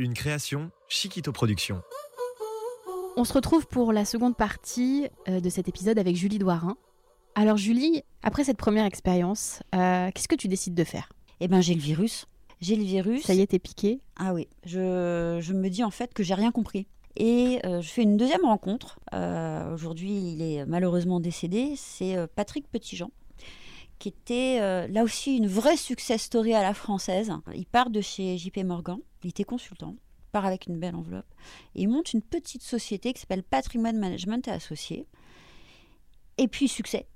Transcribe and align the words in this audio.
Une 0.00 0.14
création 0.14 0.70
Chiquito 0.88 1.30
Productions. 1.30 1.82
On 3.18 3.24
se 3.24 3.34
retrouve 3.34 3.66
pour 3.66 3.92
la 3.92 4.06
seconde 4.06 4.34
partie 4.34 5.06
euh, 5.28 5.40
de 5.40 5.50
cet 5.50 5.68
épisode 5.68 5.98
avec 5.98 6.16
Julie 6.16 6.38
Douarin. 6.38 6.78
Alors 7.34 7.58
Julie, 7.58 8.02
après 8.22 8.44
cette 8.44 8.56
première 8.56 8.86
expérience, 8.86 9.62
euh, 9.74 10.10
qu'est-ce 10.14 10.26
que 10.26 10.36
tu 10.36 10.48
décides 10.48 10.72
de 10.74 10.84
faire? 10.84 11.10
Eh 11.40 11.48
ben 11.48 11.60
j'ai 11.60 11.74
le 11.74 11.82
virus. 11.82 12.24
J'ai 12.62 12.76
le 12.76 12.82
virus. 12.82 13.24
Ça 13.24 13.34
y 13.34 13.42
est, 13.42 13.48
t'es 13.48 13.58
piqué 13.58 14.00
Ah 14.16 14.32
oui, 14.32 14.48
je, 14.64 15.38
je 15.38 15.52
me 15.52 15.68
dis 15.68 15.84
en 15.84 15.90
fait 15.90 16.14
que 16.14 16.22
j'ai 16.22 16.32
rien 16.32 16.50
compris. 16.50 16.86
Et 17.16 17.58
euh, 17.66 17.82
je 17.82 17.88
fais 17.88 18.02
une 18.02 18.16
deuxième 18.16 18.44
rencontre. 18.44 19.00
Euh, 19.12 19.74
Aujourd'hui, 19.74 20.12
il 20.12 20.42
est 20.42 20.64
malheureusement 20.64 21.20
décédé. 21.20 21.74
C'est 21.76 22.16
euh, 22.16 22.26
Patrick 22.34 22.70
Petitjean, 22.70 23.10
qui 24.00 24.08
était 24.08 24.58
euh, 24.60 24.88
là 24.88 25.04
aussi 25.04 25.36
une 25.36 25.46
vraie 25.46 25.76
success 25.76 26.22
story 26.22 26.54
à 26.54 26.62
la 26.62 26.74
française. 26.74 27.30
Il 27.54 27.66
part 27.66 27.90
de 27.90 28.00
chez 28.00 28.36
JP 28.36 28.64
Morgan. 28.64 28.98
Il 29.22 29.30
était 29.30 29.44
consultant. 29.44 29.94
Part 30.32 30.46
avec 30.46 30.66
une 30.66 30.80
belle 30.80 30.96
enveloppe. 30.96 31.32
Et 31.74 31.82
il 31.82 31.88
monte 31.88 32.14
une 32.14 32.22
petite 32.22 32.62
société 32.62 33.12
qui 33.12 33.20
s'appelle 33.20 33.42
Patrimoine 33.42 33.98
Management 33.98 34.48
et 34.48 34.52
Associés. 34.52 35.06
Et 36.38 36.48
puis, 36.48 36.66
succès. 36.66 37.06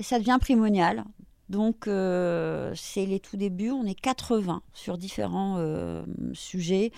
Ça 0.00 0.18
devient 0.18 0.38
primonial. 0.40 1.04
Donc, 1.48 1.88
euh, 1.88 2.72
c'est 2.76 3.04
les 3.04 3.18
tout 3.18 3.36
débuts. 3.36 3.72
On 3.72 3.84
est 3.84 4.00
80 4.00 4.62
sur 4.72 4.96
différents 4.96 5.56
euh, 5.58 6.04
sujets. 6.34 6.92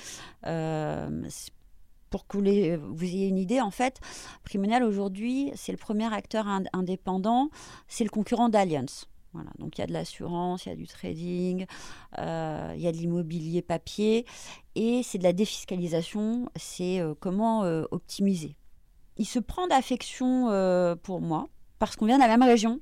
Pour 2.12 2.28
que 2.28 2.36
vous, 2.76 3.04
ayez 3.04 3.26
une 3.26 3.38
idée, 3.38 3.60
en 3.60 3.72
fait, 3.72 3.98
Primonial 4.44 4.84
aujourd'hui, 4.84 5.50
c'est 5.56 5.72
le 5.72 5.78
premier 5.78 6.12
acteur 6.12 6.46
ind- 6.46 6.68
indépendant. 6.72 7.48
C'est 7.88 8.04
le 8.04 8.10
concurrent 8.10 8.48
d'Allianz. 8.48 9.06
Voilà, 9.32 9.50
donc 9.58 9.78
il 9.78 9.80
y 9.80 9.84
a 9.84 9.86
de 9.86 9.94
l'assurance, 9.94 10.66
il 10.66 10.68
y 10.68 10.72
a 10.72 10.76
du 10.76 10.86
trading, 10.86 11.64
euh, 12.18 12.74
il 12.76 12.82
y 12.82 12.86
a 12.86 12.92
de 12.92 12.98
l'immobilier 12.98 13.62
papier 13.62 14.26
et 14.74 15.02
c'est 15.02 15.16
de 15.16 15.22
la 15.22 15.32
défiscalisation. 15.32 16.50
C'est 16.54 17.00
euh, 17.00 17.14
comment 17.18 17.64
euh, 17.64 17.84
optimiser. 17.90 18.56
Il 19.16 19.24
se 19.26 19.38
prend 19.38 19.66
d'affection 19.66 20.48
pour 21.02 21.20
moi 21.20 21.48
parce 21.78 21.96
qu'on 21.96 22.06
vient 22.06 22.16
de 22.18 22.22
la 22.22 22.28
même 22.28 22.42
région. 22.42 22.80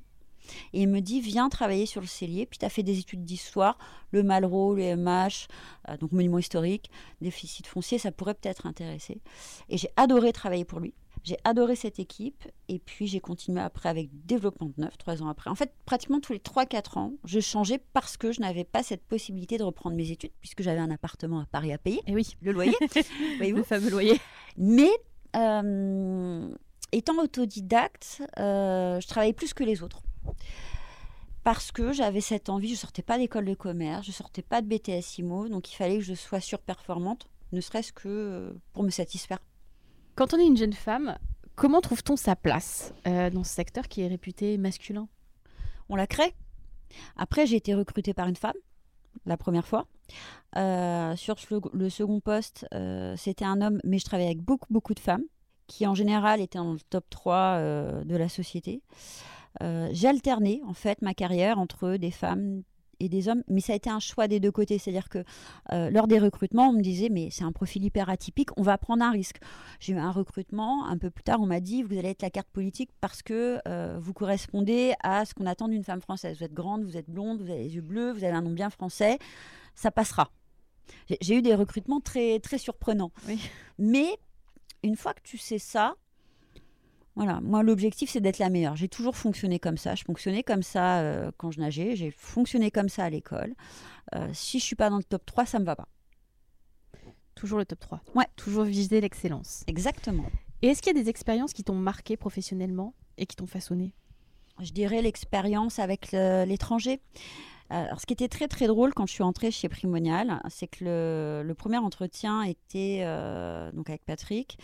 Et 0.73 0.81
il 0.83 0.89
me 0.89 0.99
dit, 0.99 1.21
viens 1.21 1.49
travailler 1.49 1.85
sur 1.85 2.01
le 2.01 2.07
cellier. 2.07 2.45
Puis 2.45 2.59
tu 2.59 2.65
as 2.65 2.69
fait 2.69 2.83
des 2.83 2.99
études 2.99 3.23
d'histoire, 3.23 3.77
le 4.11 4.23
Malraux, 4.23 4.75
le 4.75 4.95
MH, 4.95 5.47
euh, 5.89 5.97
donc 5.97 6.11
monument 6.11 6.39
historique, 6.39 6.89
déficit 7.21 7.67
foncier, 7.67 7.97
ça 7.97 8.11
pourrait 8.11 8.33
peut-être 8.33 8.65
intéresser. 8.65 9.21
Et 9.69 9.77
j'ai 9.77 9.89
adoré 9.95 10.31
travailler 10.33 10.65
pour 10.65 10.79
lui. 10.79 10.93
J'ai 11.23 11.37
adoré 11.43 11.75
cette 11.75 11.99
équipe. 11.99 12.43
Et 12.67 12.79
puis 12.79 13.07
j'ai 13.07 13.19
continué 13.19 13.61
après 13.61 13.89
avec 13.89 14.09
Développement 14.25 14.71
de 14.75 14.81
Neuf, 14.81 14.97
trois 14.97 15.21
ans 15.21 15.27
après. 15.27 15.49
En 15.49 15.55
fait, 15.55 15.71
pratiquement 15.85 16.19
tous 16.19 16.33
les 16.33 16.39
3-4 16.39 16.97
ans, 16.97 17.13
je 17.25 17.39
changeais 17.39 17.79
parce 17.93 18.17
que 18.17 18.31
je 18.31 18.41
n'avais 18.41 18.63
pas 18.63 18.83
cette 18.83 19.03
possibilité 19.03 19.57
de 19.57 19.63
reprendre 19.63 19.95
mes 19.95 20.11
études, 20.11 20.31
puisque 20.39 20.63
j'avais 20.63 20.79
un 20.79 20.91
appartement 20.91 21.39
à 21.39 21.45
Paris 21.45 21.73
à 21.73 21.77
payer, 21.77 22.01
Eh 22.07 22.15
oui, 22.15 22.35
le 22.41 22.51
loyer. 22.51 22.73
le 22.81 23.37
voyez-vous 23.37 23.63
fameux 23.63 23.89
loyer. 23.89 24.19
mais 24.57 24.89
euh, 25.35 26.49
étant 26.91 27.17
autodidacte, 27.17 28.21
euh, 28.39 28.99
je 28.99 29.07
travaillais 29.07 29.33
plus 29.33 29.53
que 29.53 29.63
les 29.63 29.83
autres. 29.83 30.01
Parce 31.43 31.71
que 31.71 31.91
j'avais 31.91 32.21
cette 32.21 32.49
envie, 32.49 32.69
je 32.69 32.75
sortais 32.75 33.01
pas 33.01 33.17
d'école 33.17 33.45
de 33.45 33.55
commerce, 33.55 34.05
je 34.05 34.11
sortais 34.11 34.43
pas 34.43 34.61
de 34.61 34.67
BTS 34.67 35.17
IMO, 35.19 35.49
donc 35.49 35.71
il 35.71 35.75
fallait 35.75 35.97
que 35.97 36.03
je 36.03 36.13
sois 36.13 36.39
surperformante, 36.39 37.27
ne 37.51 37.61
serait-ce 37.61 37.91
que 37.91 38.07
euh, 38.07 38.53
pour 38.73 38.83
me 38.83 38.91
satisfaire. 38.91 39.39
Quand 40.15 40.33
on 40.33 40.37
est 40.37 40.45
une 40.45 40.57
jeune 40.57 40.73
femme, 40.73 41.17
comment 41.55 41.81
trouve-t-on 41.81 42.15
sa 42.15 42.35
place 42.35 42.93
euh, 43.07 43.29
dans 43.31 43.43
ce 43.43 43.53
secteur 43.53 43.87
qui 43.87 44.01
est 44.01 44.07
réputé 44.07 44.57
masculin? 44.57 45.07
On 45.89 45.95
la 45.95 46.05
crée. 46.05 46.35
Après, 47.17 47.47
j'ai 47.47 47.55
été 47.55 47.73
recrutée 47.73 48.13
par 48.13 48.27
une 48.27 48.35
femme, 48.35 48.53
la 49.25 49.37
première 49.37 49.65
fois. 49.65 49.87
Euh, 50.57 51.15
sur 51.15 51.35
le, 51.49 51.61
le 51.73 51.89
second 51.89 52.19
poste, 52.19 52.65
euh, 52.73 53.15
c'était 53.17 53.45
un 53.45 53.61
homme, 53.61 53.79
mais 53.83 53.99
je 53.99 54.05
travaillais 54.05 54.29
avec 54.29 54.41
beaucoup, 54.41 54.71
beaucoup 54.71 54.93
de 54.93 54.99
femmes, 54.99 55.23
qui 55.67 55.87
en 55.87 55.95
général 55.95 56.41
étaient 56.41 56.59
dans 56.59 56.73
le 56.73 56.79
top 56.89 57.05
3 57.09 57.35
euh, 57.35 58.03
de 58.03 58.15
la 58.15 58.29
société. 58.29 58.81
Euh, 59.61 59.89
j'ai 59.91 60.07
alterné, 60.07 60.61
en 60.67 60.73
fait, 60.73 61.01
ma 61.01 61.13
carrière 61.13 61.59
entre 61.59 61.97
des 61.97 62.11
femmes 62.11 62.63
et 62.99 63.09
des 63.09 63.27
hommes, 63.29 63.41
mais 63.47 63.61
ça 63.61 63.73
a 63.73 63.75
été 63.75 63.89
un 63.89 63.99
choix 63.99 64.27
des 64.27 64.39
deux 64.39 64.51
côtés. 64.51 64.77
C'est-à-dire 64.77 65.09
que 65.09 65.23
euh, 65.71 65.89
lors 65.89 66.07
des 66.07 66.19
recrutements, 66.19 66.69
on 66.69 66.73
me 66.73 66.81
disait, 66.81 67.09
mais 67.09 67.29
c'est 67.31 67.43
un 67.43 67.51
profil 67.51 67.83
hyper 67.83 68.09
atypique, 68.09 68.49
on 68.57 68.61
va 68.61 68.77
prendre 68.77 69.03
un 69.03 69.09
risque. 69.09 69.37
J'ai 69.79 69.93
eu 69.93 69.97
un 69.97 70.11
recrutement, 70.11 70.85
un 70.85 70.97
peu 70.99 71.09
plus 71.09 71.23
tard, 71.23 71.39
on 71.41 71.47
m'a 71.47 71.61
dit, 71.61 71.81
vous 71.81 71.97
allez 71.97 72.09
être 72.09 72.21
la 72.21 72.29
carte 72.29 72.49
politique 72.49 72.91
parce 73.01 73.23
que 73.23 73.59
euh, 73.67 73.97
vous 73.99 74.13
correspondez 74.13 74.93
à 75.01 75.25
ce 75.25 75.33
qu'on 75.33 75.47
attend 75.47 75.67
d'une 75.67 75.83
femme 75.83 76.01
française. 76.01 76.37
Vous 76.37 76.43
êtes 76.43 76.53
grande, 76.53 76.83
vous 76.83 76.95
êtes 76.95 77.09
blonde, 77.09 77.41
vous 77.41 77.49
avez 77.49 77.63
les 77.63 77.73
yeux 77.75 77.81
bleus, 77.81 78.11
vous 78.11 78.23
avez 78.23 78.33
un 78.35 78.43
nom 78.43 78.51
bien 78.51 78.69
français, 78.69 79.17
ça 79.73 79.89
passera. 79.89 80.29
J'ai- 81.21 81.35
eu 81.37 81.41
des 81.41 81.55
recrutements 81.55 82.01
très, 82.01 82.39
très 82.39 82.59
surprenants. 82.59 83.11
Oui. 83.27 83.39
Mais 83.79 84.09
une 84.83 84.95
fois 84.95 85.13
que 85.15 85.21
tu 85.23 85.37
sais 85.39 85.57
ça, 85.59 85.95
voilà, 87.15 87.41
moi 87.41 87.61
l'objectif 87.61 88.09
c'est 88.09 88.21
d'être 88.21 88.39
la 88.39 88.49
meilleure. 88.49 88.75
J'ai 88.75 88.87
toujours 88.87 89.15
fonctionné 89.15 89.59
comme 89.59 89.77
ça. 89.77 89.95
Je 89.95 90.03
fonctionnais 90.03 90.43
comme 90.43 90.63
ça 90.63 90.99
euh, 90.99 91.31
quand 91.37 91.51
je 91.51 91.59
nageais, 91.59 91.95
j'ai 91.95 92.11
fonctionné 92.11 92.71
comme 92.71 92.89
ça 92.89 93.03
à 93.03 93.09
l'école. 93.09 93.53
Euh, 94.15 94.29
si 94.33 94.59
je 94.59 94.65
suis 94.65 94.75
pas 94.75 94.89
dans 94.89 94.97
le 94.97 95.03
top 95.03 95.25
3, 95.25 95.45
ça 95.45 95.59
me 95.59 95.65
va 95.65 95.75
pas. 95.75 95.87
Toujours 97.35 97.59
le 97.59 97.65
top 97.65 97.79
3. 97.79 98.01
Ouais. 98.15 98.25
Toujours 98.35 98.63
viser 98.63 99.01
l'excellence. 99.01 99.63
Exactement. 99.67 100.25
Et 100.61 100.67
est-ce 100.67 100.81
qu'il 100.81 100.95
y 100.95 100.99
a 100.99 101.01
des 101.01 101.09
expériences 101.09 101.53
qui 101.53 101.63
t'ont 101.63 101.75
marqué 101.75 102.17
professionnellement 102.17 102.93
et 103.17 103.25
qui 103.25 103.35
t'ont 103.35 103.47
façonné? 103.47 103.93
Je 104.59 104.71
dirais, 104.71 105.01
l'expérience 105.01 105.79
avec 105.79 106.11
l'étranger. 106.11 107.01
Alors, 107.71 108.01
ce 108.01 108.05
qui 108.05 108.13
était 108.13 108.27
très 108.27 108.49
très 108.49 108.67
drôle 108.67 108.93
quand 108.93 109.05
je 109.05 109.13
suis 109.13 109.23
entrée 109.23 109.49
chez 109.49 109.69
Primonial, 109.69 110.41
c'est 110.49 110.67
que 110.67 110.83
le, 110.83 111.43
le 111.43 111.53
premier 111.55 111.77
entretien 111.77 112.43
était 112.43 112.99
euh, 113.03 113.71
donc 113.71 113.89
avec 113.89 114.03
Patrick 114.03 114.57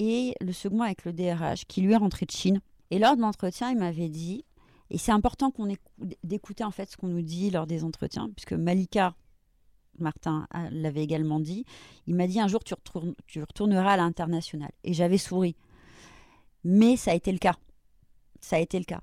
et 0.00 0.34
le 0.40 0.52
second 0.52 0.82
avec 0.82 1.04
le 1.04 1.12
DRH 1.12 1.64
qui 1.66 1.80
lui 1.82 1.92
est 1.92 1.96
rentré 1.96 2.24
de 2.24 2.30
Chine. 2.30 2.60
Et 2.90 2.98
lors 2.98 3.16
de 3.16 3.20
l'entretien, 3.20 3.70
il 3.70 3.76
m'avait 3.78 4.08
dit, 4.08 4.44
et 4.90 4.96
c'est 4.96 5.12
important 5.12 5.50
qu'on 5.50 5.68
écou- 5.68 6.14
d'écouter 6.24 6.62
en 6.64 6.70
fait 6.70 6.88
ce 6.90 6.96
qu'on 6.96 7.08
nous 7.08 7.20
dit 7.20 7.50
lors 7.50 7.66
des 7.66 7.82
entretiens, 7.84 8.30
puisque 8.34 8.52
Malika 8.54 9.14
Martin 9.98 10.46
a- 10.50 10.70
l'avait 10.70 11.02
également 11.02 11.40
dit. 11.40 11.64
Il 12.06 12.14
m'a 12.14 12.28
dit 12.28 12.38
un 12.40 12.46
jour 12.46 12.62
tu, 12.62 12.72
tu 13.26 13.40
retourneras 13.40 13.94
à 13.94 13.96
l'international. 13.96 14.70
Et 14.84 14.94
j'avais 14.94 15.18
souri. 15.18 15.56
Mais 16.64 16.96
ça 16.96 17.10
a 17.10 17.14
été 17.14 17.32
le 17.32 17.38
cas. 17.38 17.56
Ça 18.40 18.56
a 18.56 18.58
été 18.60 18.78
le 18.78 18.84
cas. 18.84 19.00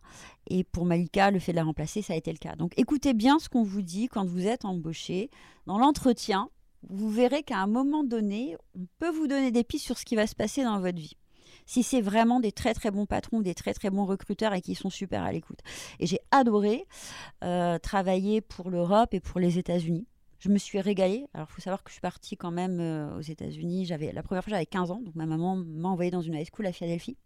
Et 0.47 0.63
pour 0.63 0.85
Malika, 0.85 1.29
le 1.31 1.39
fait 1.39 1.51
de 1.51 1.57
la 1.57 1.65
remplacer, 1.65 2.01
ça 2.01 2.13
a 2.13 2.15
été 2.15 2.31
le 2.31 2.37
cas. 2.37 2.55
Donc 2.55 2.71
écoutez 2.77 3.13
bien 3.13 3.37
ce 3.39 3.49
qu'on 3.49 3.63
vous 3.63 3.81
dit 3.81 4.07
quand 4.07 4.25
vous 4.25 4.47
êtes 4.47 4.63
embauché. 4.63 5.29
Dans 5.65 5.77
l'entretien, 5.77 6.49
vous 6.89 7.09
verrez 7.09 7.43
qu'à 7.43 7.57
un 7.57 7.67
moment 7.67 8.03
donné, 8.03 8.55
on 8.75 8.85
peut 8.99 9.09
vous 9.09 9.27
donner 9.27 9.51
des 9.51 9.63
pistes 9.63 9.85
sur 9.85 9.97
ce 9.97 10.05
qui 10.05 10.15
va 10.15 10.27
se 10.27 10.35
passer 10.35 10.63
dans 10.63 10.79
votre 10.79 10.97
vie. 10.97 11.17
Si 11.65 11.81
c'est 11.81 12.01
vraiment 12.01 12.39
des 12.39 12.51
très 12.51 12.73
très 12.73 12.91
bons 12.91 13.05
patrons, 13.05 13.41
des 13.41 13.55
très 13.55 13.73
très 13.73 13.89
bons 13.89 14.05
recruteurs 14.05 14.53
et 14.53 14.61
qui 14.61 14.75
sont 14.75 14.91
super 14.91 15.23
à 15.23 15.31
l'écoute. 15.31 15.59
Et 15.99 16.05
j'ai 16.05 16.19
adoré 16.31 16.85
euh, 17.43 17.79
travailler 17.79 18.41
pour 18.41 18.69
l'Europe 18.69 19.13
et 19.13 19.19
pour 19.19 19.39
les 19.39 19.57
États-Unis. 19.57 20.05
Je 20.39 20.49
me 20.49 20.59
suis 20.59 20.79
régalée. 20.79 21.25
Alors, 21.33 21.47
il 21.49 21.53
faut 21.55 21.61
savoir 21.61 21.83
que 21.83 21.89
je 21.89 21.93
suis 21.93 22.01
partie 22.01 22.37
quand 22.37 22.51
même 22.51 22.79
euh, 22.79 23.17
aux 23.17 23.21
États-Unis. 23.21 23.85
J'avais 23.85 24.11
la 24.11 24.21
première 24.21 24.43
fois, 24.43 24.51
j'avais 24.51 24.67
15 24.67 24.91
ans, 24.91 25.01
donc 25.03 25.15
ma 25.15 25.25
maman 25.25 25.55
m'a 25.55 25.89
envoyée 25.89 26.11
dans 26.11 26.21
une 26.21 26.35
high 26.35 26.47
school 26.47 26.67
à 26.67 26.71
Philadelphie. 26.71 27.17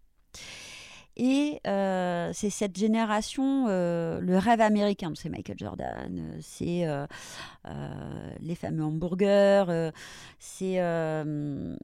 Et 1.21 1.59
euh, 1.67 2.31
c'est 2.33 2.49
cette 2.49 2.77
génération, 2.77 3.65
euh, 3.67 4.21
le 4.21 4.37
rêve 4.37 4.61
américain. 4.61 5.11
C'est 5.15 5.27
Michael 5.27 5.57
Jordan, 5.59 6.17
euh, 6.17 6.37
c'est 6.41 6.87
les 8.39 8.55
fameux 8.55 8.85
hamburgers, 8.85 9.91
c'est 10.39 10.79
un, 10.79 11.75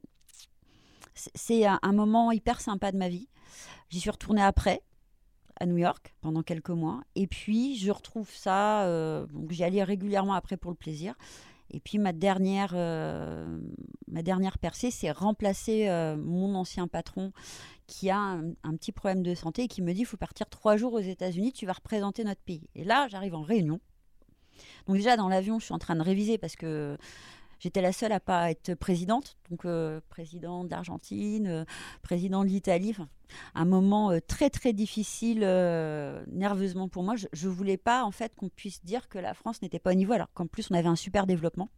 moment 1.92 2.32
hyper 2.32 2.62
sympa 2.62 2.92
de 2.92 2.96
ma 2.96 3.10
vie. 3.10 3.28
J'y 3.90 4.00
suis 4.00 4.08
retournée 4.08 4.42
après, 4.42 4.80
à 5.60 5.66
New 5.66 5.76
York, 5.76 6.14
pendant 6.22 6.42
quelques 6.42 6.70
mois. 6.70 7.02
Et 7.14 7.26
puis, 7.26 7.76
je 7.76 7.90
retrouve 7.90 8.30
ça, 8.32 8.86
donc 9.34 9.52
j'y 9.52 9.64
allais 9.64 9.84
régulièrement 9.84 10.32
après 10.32 10.56
pour 10.56 10.70
le 10.70 10.78
plaisir. 10.78 11.14
Et 11.70 11.80
puis, 11.80 11.98
ma 11.98 12.14
dernière, 12.14 12.72
ma 12.72 14.22
dernière 14.22 14.58
percée, 14.58 14.90
c'est 14.90 15.10
remplacer 15.10 15.90
mon 16.16 16.54
ancien 16.54 16.88
patron 16.88 17.32
qui 17.86 18.10
a 18.10 18.18
un, 18.18 18.76
petit 18.76 18.92
problème 18.92 19.22
de 19.22 19.34
santé 19.34 19.64
et 19.64 19.68
qui 19.68 19.82
me 19.82 19.92
dit 19.92 20.00
il 20.00 20.06
faut 20.06 20.16
partir 20.16 20.48
trois 20.48 20.76
jours 20.76 20.92
aux 20.92 21.00
États-Unis, 21.00 21.52
tu 21.52 21.66
vas 21.66 21.72
représenter 21.72 22.24
notre 22.24 22.40
pays. 22.40 22.68
Et 22.74 22.84
là, 22.84 23.06
j'arrive 23.08 23.34
en 23.34 23.42
réunion. 23.42 23.80
Donc 24.86 24.96
déjà 24.96 25.16
dans 25.16 25.28
l'avion, 25.28 25.58
je 25.58 25.66
suis 25.66 25.74
en 25.74 25.78
train 25.78 25.96
de 25.96 26.02
réviser 26.02 26.38
parce 26.38 26.56
que 26.56 26.96
j'étais 27.58 27.82
la 27.82 27.92
seule 27.92 28.12
à 28.12 28.20
pas 28.20 28.50
être 28.50 28.74
présidente, 28.74 29.36
donc 29.50 29.64
euh, 29.64 30.00
présidente 30.08 30.68
d'Argentine, 30.68 31.46
euh, 31.46 31.64
présidente 32.02 32.46
de 32.46 32.50
l'Italie. 32.50 32.94
Un 33.54 33.64
moment 33.64 34.10
euh, 34.10 34.18
très 34.26 34.50
très 34.50 34.72
difficile 34.72 35.40
nerveusement 35.40 36.88
pour 36.88 37.02
moi. 37.02 37.16
Je, 37.16 37.26
je 37.32 37.48
voulais 37.48 37.76
pas 37.76 38.04
en 38.04 38.10
fait 38.10 38.34
qu'on 38.34 38.48
puisse 38.48 38.84
dire 38.84 39.08
que 39.08 39.18
la 39.18 39.34
France 39.34 39.62
n'était 39.62 39.78
pas 39.78 39.90
au 39.92 39.94
niveau, 39.94 40.12
alors 40.12 40.32
qu'en 40.32 40.46
plus 40.46 40.70
on 40.70 40.74
avait 40.74 40.88
un 40.88 40.96
super 40.96 41.26
développement. 41.26 41.68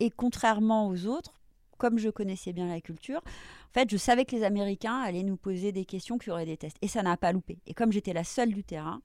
Et 0.00 0.10
contrairement 0.10 0.88
aux 0.88 1.06
autres, 1.06 1.37
comme 1.78 1.98
je 1.98 2.10
connaissais 2.10 2.52
bien 2.52 2.68
la 2.68 2.80
culture, 2.80 3.22
en 3.24 3.72
fait, 3.72 3.90
je 3.90 3.96
savais 3.96 4.24
que 4.24 4.36
les 4.36 4.44
Américains 4.44 5.00
allaient 5.00 5.22
nous 5.22 5.36
poser 5.36 5.72
des 5.72 5.84
questions, 5.84 6.18
qu'il 6.18 6.28
y 6.28 6.32
aurait 6.32 6.46
des 6.46 6.56
tests. 6.56 6.76
Et 6.82 6.88
ça 6.88 7.02
n'a 7.02 7.16
pas 7.16 7.32
loupé. 7.32 7.58
Et 7.66 7.74
comme 7.74 7.92
j'étais 7.92 8.12
la 8.12 8.24
seule 8.24 8.52
du 8.52 8.64
terrain, 8.64 9.00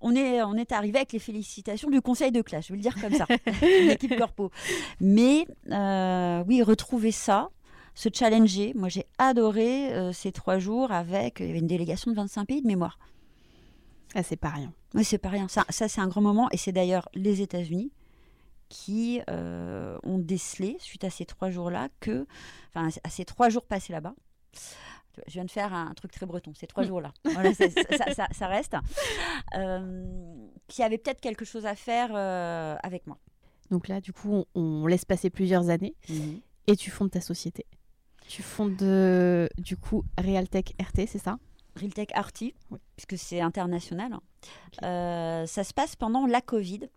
on 0.00 0.14
est, 0.14 0.42
on 0.42 0.54
est 0.54 0.72
arrivé 0.72 0.98
avec 0.98 1.12
les 1.12 1.18
félicitations 1.18 1.90
du 1.90 2.00
conseil 2.00 2.32
de 2.32 2.42
classe, 2.42 2.66
je 2.66 2.72
vais 2.72 2.76
le 2.76 2.82
dire 2.82 3.00
comme 3.00 3.14
ça, 3.14 3.26
l'équipe 3.62 4.16
corpo. 4.16 4.50
Mais 5.00 5.46
euh, 5.70 6.44
oui, 6.46 6.62
retrouver 6.62 7.12
ça, 7.12 7.50
se 7.94 8.08
challenger. 8.12 8.72
Moi, 8.74 8.88
j'ai 8.88 9.06
adoré 9.18 9.92
euh, 9.92 10.12
ces 10.12 10.32
trois 10.32 10.58
jours 10.58 10.92
avec 10.92 11.40
une 11.40 11.66
délégation 11.66 12.10
de 12.10 12.16
25 12.16 12.46
pays 12.46 12.62
de 12.62 12.66
mémoire. 12.66 12.98
Ah, 14.14 14.22
c'est 14.22 14.36
pas 14.36 14.50
rien. 14.50 14.72
Oui, 14.94 15.04
c'est 15.04 15.18
pas 15.18 15.30
rien. 15.30 15.48
Ça, 15.48 15.64
ça 15.70 15.88
c'est 15.88 16.00
un 16.00 16.08
grand 16.08 16.20
moment. 16.20 16.48
Et 16.52 16.56
c'est 16.56 16.72
d'ailleurs 16.72 17.08
les 17.14 17.40
États-Unis 17.40 17.92
qui 18.72 19.20
euh, 19.28 19.98
ont 20.02 20.16
décelé, 20.18 20.78
suite 20.80 21.04
à 21.04 21.10
ces 21.10 21.26
trois 21.26 21.50
jours-là, 21.50 21.90
que, 22.00 22.26
enfin, 22.74 22.88
à 23.04 23.10
ces 23.10 23.26
trois 23.26 23.50
jours 23.50 23.66
passés 23.66 23.92
là-bas, 23.92 24.14
je 25.26 25.32
viens 25.34 25.44
de 25.44 25.50
faire 25.50 25.74
un 25.74 25.92
truc 25.92 26.10
très 26.10 26.24
breton, 26.24 26.54
ces 26.54 26.66
trois 26.66 26.82
jours-là. 26.82 27.12
Voilà, 27.24 27.52
ça, 27.52 27.66
ça, 27.68 28.14
ça, 28.14 28.28
ça 28.32 28.46
reste. 28.46 28.74
Euh, 29.56 30.48
qui 30.68 30.82
avait 30.82 30.96
peut-être 30.96 31.20
quelque 31.20 31.44
chose 31.44 31.66
à 31.66 31.74
faire 31.74 32.12
euh, 32.14 32.74
avec 32.82 33.06
moi. 33.06 33.18
Donc 33.70 33.88
là, 33.88 34.00
du 34.00 34.14
coup, 34.14 34.32
on, 34.32 34.46
on 34.54 34.86
laisse 34.86 35.04
passer 35.04 35.28
plusieurs 35.28 35.68
années 35.68 35.94
et 36.66 36.74
tu 36.74 36.90
fondes 36.90 37.10
ta 37.10 37.20
société. 37.20 37.66
Tu 38.26 38.42
fondes 38.42 38.80
euh, 38.82 39.48
du 39.58 39.76
coup 39.76 40.02
Realtech 40.16 40.74
RT, 40.80 41.06
c'est 41.08 41.18
ça? 41.18 41.38
Realtech 41.76 42.10
Oui. 42.70 42.78
puisque 42.96 43.18
c'est 43.18 43.40
international. 43.40 44.16
Euh, 44.82 45.44
ça 45.44 45.62
se 45.62 45.74
passe 45.74 45.94
pendant 45.94 46.26
la 46.26 46.40
Covid. 46.40 46.88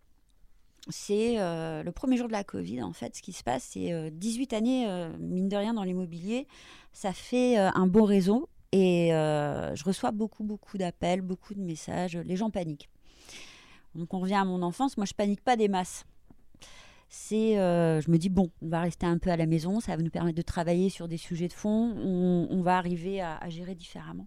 C'est 0.88 1.40
euh, 1.40 1.82
le 1.82 1.90
premier 1.90 2.16
jour 2.16 2.28
de 2.28 2.32
la 2.32 2.44
Covid, 2.44 2.82
en 2.82 2.92
fait. 2.92 3.16
Ce 3.16 3.22
qui 3.22 3.32
se 3.32 3.42
passe, 3.42 3.70
c'est 3.72 3.92
euh, 3.92 4.10
18 4.12 4.52
années, 4.52 4.88
euh, 4.88 5.10
mine 5.18 5.48
de 5.48 5.56
rien, 5.56 5.74
dans 5.74 5.82
l'immobilier. 5.82 6.46
Ça 6.92 7.12
fait 7.12 7.58
euh, 7.58 7.70
un 7.74 7.86
beau 7.86 8.04
réseau. 8.04 8.48
Et 8.72 9.08
je 9.10 9.84
reçois 9.84 10.10
beaucoup, 10.10 10.44
beaucoup 10.44 10.76
d'appels, 10.76 11.22
beaucoup 11.22 11.54
de 11.54 11.60
messages. 11.60 12.14
Les 12.16 12.36
gens 12.36 12.50
paniquent. 12.50 12.90
Donc, 13.94 14.12
on 14.12 14.20
revient 14.20 14.34
à 14.34 14.44
mon 14.44 14.60
enfance. 14.60 14.98
Moi, 14.98 15.06
je 15.06 15.14
panique 15.14 15.42
pas 15.42 15.56
des 15.56 15.68
masses. 15.68 16.04
C'est, 17.08 17.58
euh, 17.58 18.00
je 18.00 18.10
me 18.10 18.18
dis, 18.18 18.28
bon, 18.28 18.50
on 18.62 18.68
va 18.68 18.80
rester 18.80 19.06
un 19.06 19.18
peu 19.18 19.30
à 19.30 19.36
la 19.36 19.46
maison. 19.46 19.80
Ça 19.80 19.96
va 19.96 20.02
nous 20.02 20.10
permettre 20.10 20.36
de 20.36 20.42
travailler 20.42 20.90
sur 20.90 21.06
des 21.06 21.16
sujets 21.16 21.48
de 21.48 21.52
fond. 21.52 21.94
On, 21.96 22.62
va 22.62 22.78
arriver 22.78 23.20
à- 23.20 23.38
gérer 23.48 23.74
différemment. 23.74 24.26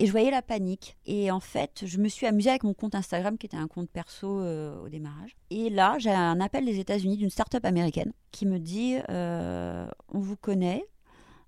Et 0.00 0.06
je 0.06 0.10
voyais 0.10 0.30
la 0.30 0.42
panique. 0.42 0.96
Et 1.06 1.30
en 1.30 1.40
fait, 1.40 1.82
je 1.86 1.98
me 1.98 2.08
suis 2.08 2.26
amusée 2.26 2.50
avec 2.50 2.64
mon 2.64 2.74
compte 2.74 2.94
Instagram, 2.94 3.38
qui 3.38 3.46
était 3.46 3.56
un 3.56 3.68
compte 3.68 3.88
perso 3.90 4.40
euh, 4.40 4.82
au 4.82 4.88
démarrage. 4.88 5.36
Et 5.50 5.70
là, 5.70 5.96
j'ai 5.98 6.10
un 6.10 6.40
appel 6.40 6.64
des 6.64 6.80
États-Unis 6.80 7.16
d'une 7.16 7.30
start-up 7.30 7.64
américaine 7.64 8.12
qui 8.32 8.44
me 8.46 8.58
dit 8.58 8.96
euh, 9.08 9.86
On 10.08 10.18
vous 10.18 10.36
connaît. 10.36 10.84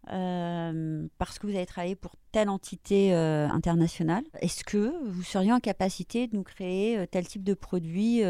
parce 0.07 1.39
que 1.41 1.47
vous 1.47 1.57
avez 1.57 1.67
travaillé 1.67 1.97
pour 1.97 2.13
telle 2.31 2.49
entité 2.49 3.13
internationale. 3.13 4.25
Est-ce 4.41 4.63
que 4.65 4.93
vous 5.05 5.23
seriez 5.25 5.53
en 5.53 5.61
capacité 5.61 6.29
de 6.29 6.37
nous 6.37 6.45
créer 6.45 7.05
tel 7.09 7.27
type 7.27 7.43
de 7.43 7.55
produit, 7.55 8.23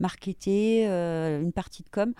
marketé, 0.00 0.86
euh, 0.88 1.40
une 1.40 1.52
partie 1.52 1.82
de 1.82 1.88
com 1.90 2.12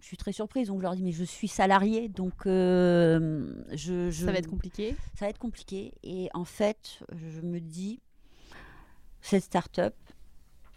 Je 0.00 0.06
suis 0.06 0.16
très 0.16 0.32
surprise, 0.32 0.68
donc 0.68 0.78
je 0.78 0.82
leur 0.82 0.94
dis 0.94 1.02
mais 1.02 1.12
je 1.12 1.24
suis 1.24 1.48
salariée, 1.48 2.08
donc 2.08 2.46
euh, 2.46 3.52
je, 3.72 4.10
je- 4.10 4.24
Ça 4.26 4.32
va 4.32 4.38
être 4.38 4.48
compliqué. 4.50 4.94
ça 5.18 5.24
va 5.26 5.30
être 5.30 5.38
compliqué. 5.38 5.92
Et 6.02 6.28
en 6.34 6.44
fait, 6.44 7.00
je 7.12 7.40
me 7.40 7.58
dis, 7.60 8.00
cette 9.20 9.42
start-up, 9.44 9.94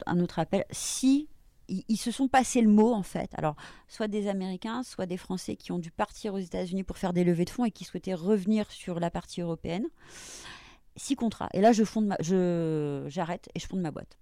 un 0.06 0.20
autre 0.20 0.40
appel, 0.40 0.66
si 0.72 1.28
ils, 1.68 1.84
ils 1.88 1.98
se 1.98 2.10
sont 2.10 2.28
passés 2.28 2.62
le 2.62 2.70
mot 2.70 2.94
en 2.94 3.04
fait. 3.04 3.30
Alors, 3.36 3.56
soit 3.88 4.08
des 4.08 4.28
Américains, 4.28 4.82
soit 4.82 5.06
des 5.06 5.18
Français 5.18 5.56
qui 5.56 5.72
ont 5.72 5.78
dû 5.80 5.92
partir 5.92 6.34
aux 6.34 6.40
États-Unis 6.40 6.84
pour 6.84 6.98
faire 6.98 7.14
des 7.14 7.24
levées 7.24 7.46
de 7.46 7.50
fonds 7.52 7.66
et 7.66 7.72
qui 7.72 7.84
souhaitaient 7.84 8.16
revenir 8.16 8.72
sur 8.72 9.00
la 9.00 9.12
partie 9.12 9.42
européenne. 9.42 9.86
Six 10.96 11.16
contrats. 11.16 11.50
Et 11.54 11.62
là, 11.62 11.72
je 11.72 11.84
fonde 11.84 12.08
ma, 12.08 12.18
je 12.20 13.06
j'arrête 13.08 13.48
et 13.54 13.60
je 13.60 13.68
fonde 13.68 13.82
ma 13.82 13.92
boîte. 13.92 14.18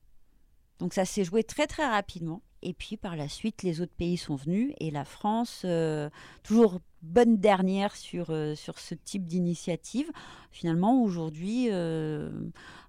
Donc 0.79 0.93
ça 0.93 1.05
s'est 1.05 1.23
joué 1.23 1.43
très 1.43 1.67
très 1.67 1.87
rapidement. 1.87 2.41
Et 2.63 2.73
puis 2.73 2.97
par 2.97 3.15
la 3.15 3.29
suite, 3.29 3.63
les 3.63 3.81
autres 3.81 3.93
pays 3.95 4.17
sont 4.17 4.35
venus 4.35 4.73
et 4.79 4.89
la 4.89 5.05
France, 5.05 5.61
euh, 5.65 6.09
toujours 6.43 6.79
bonne 7.01 7.37
dernière 7.37 7.95
sur, 7.95 8.31
euh, 8.31 8.55
sur 8.55 8.79
ce 8.79 8.95
type 8.95 9.27
d'initiative, 9.27 10.11
finalement 10.51 11.01
aujourd'hui 11.03 11.67
euh, 11.71 12.31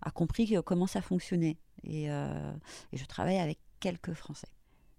a 0.01 0.11
compris 0.11 0.57
comment 0.65 0.87
ça 0.87 1.03
fonctionnait. 1.03 1.59
Et 1.85 2.09
je 2.09 3.05
travaille 3.05 3.39
avec 3.39 3.59
quelques 3.81 4.15
Français. 4.15 4.49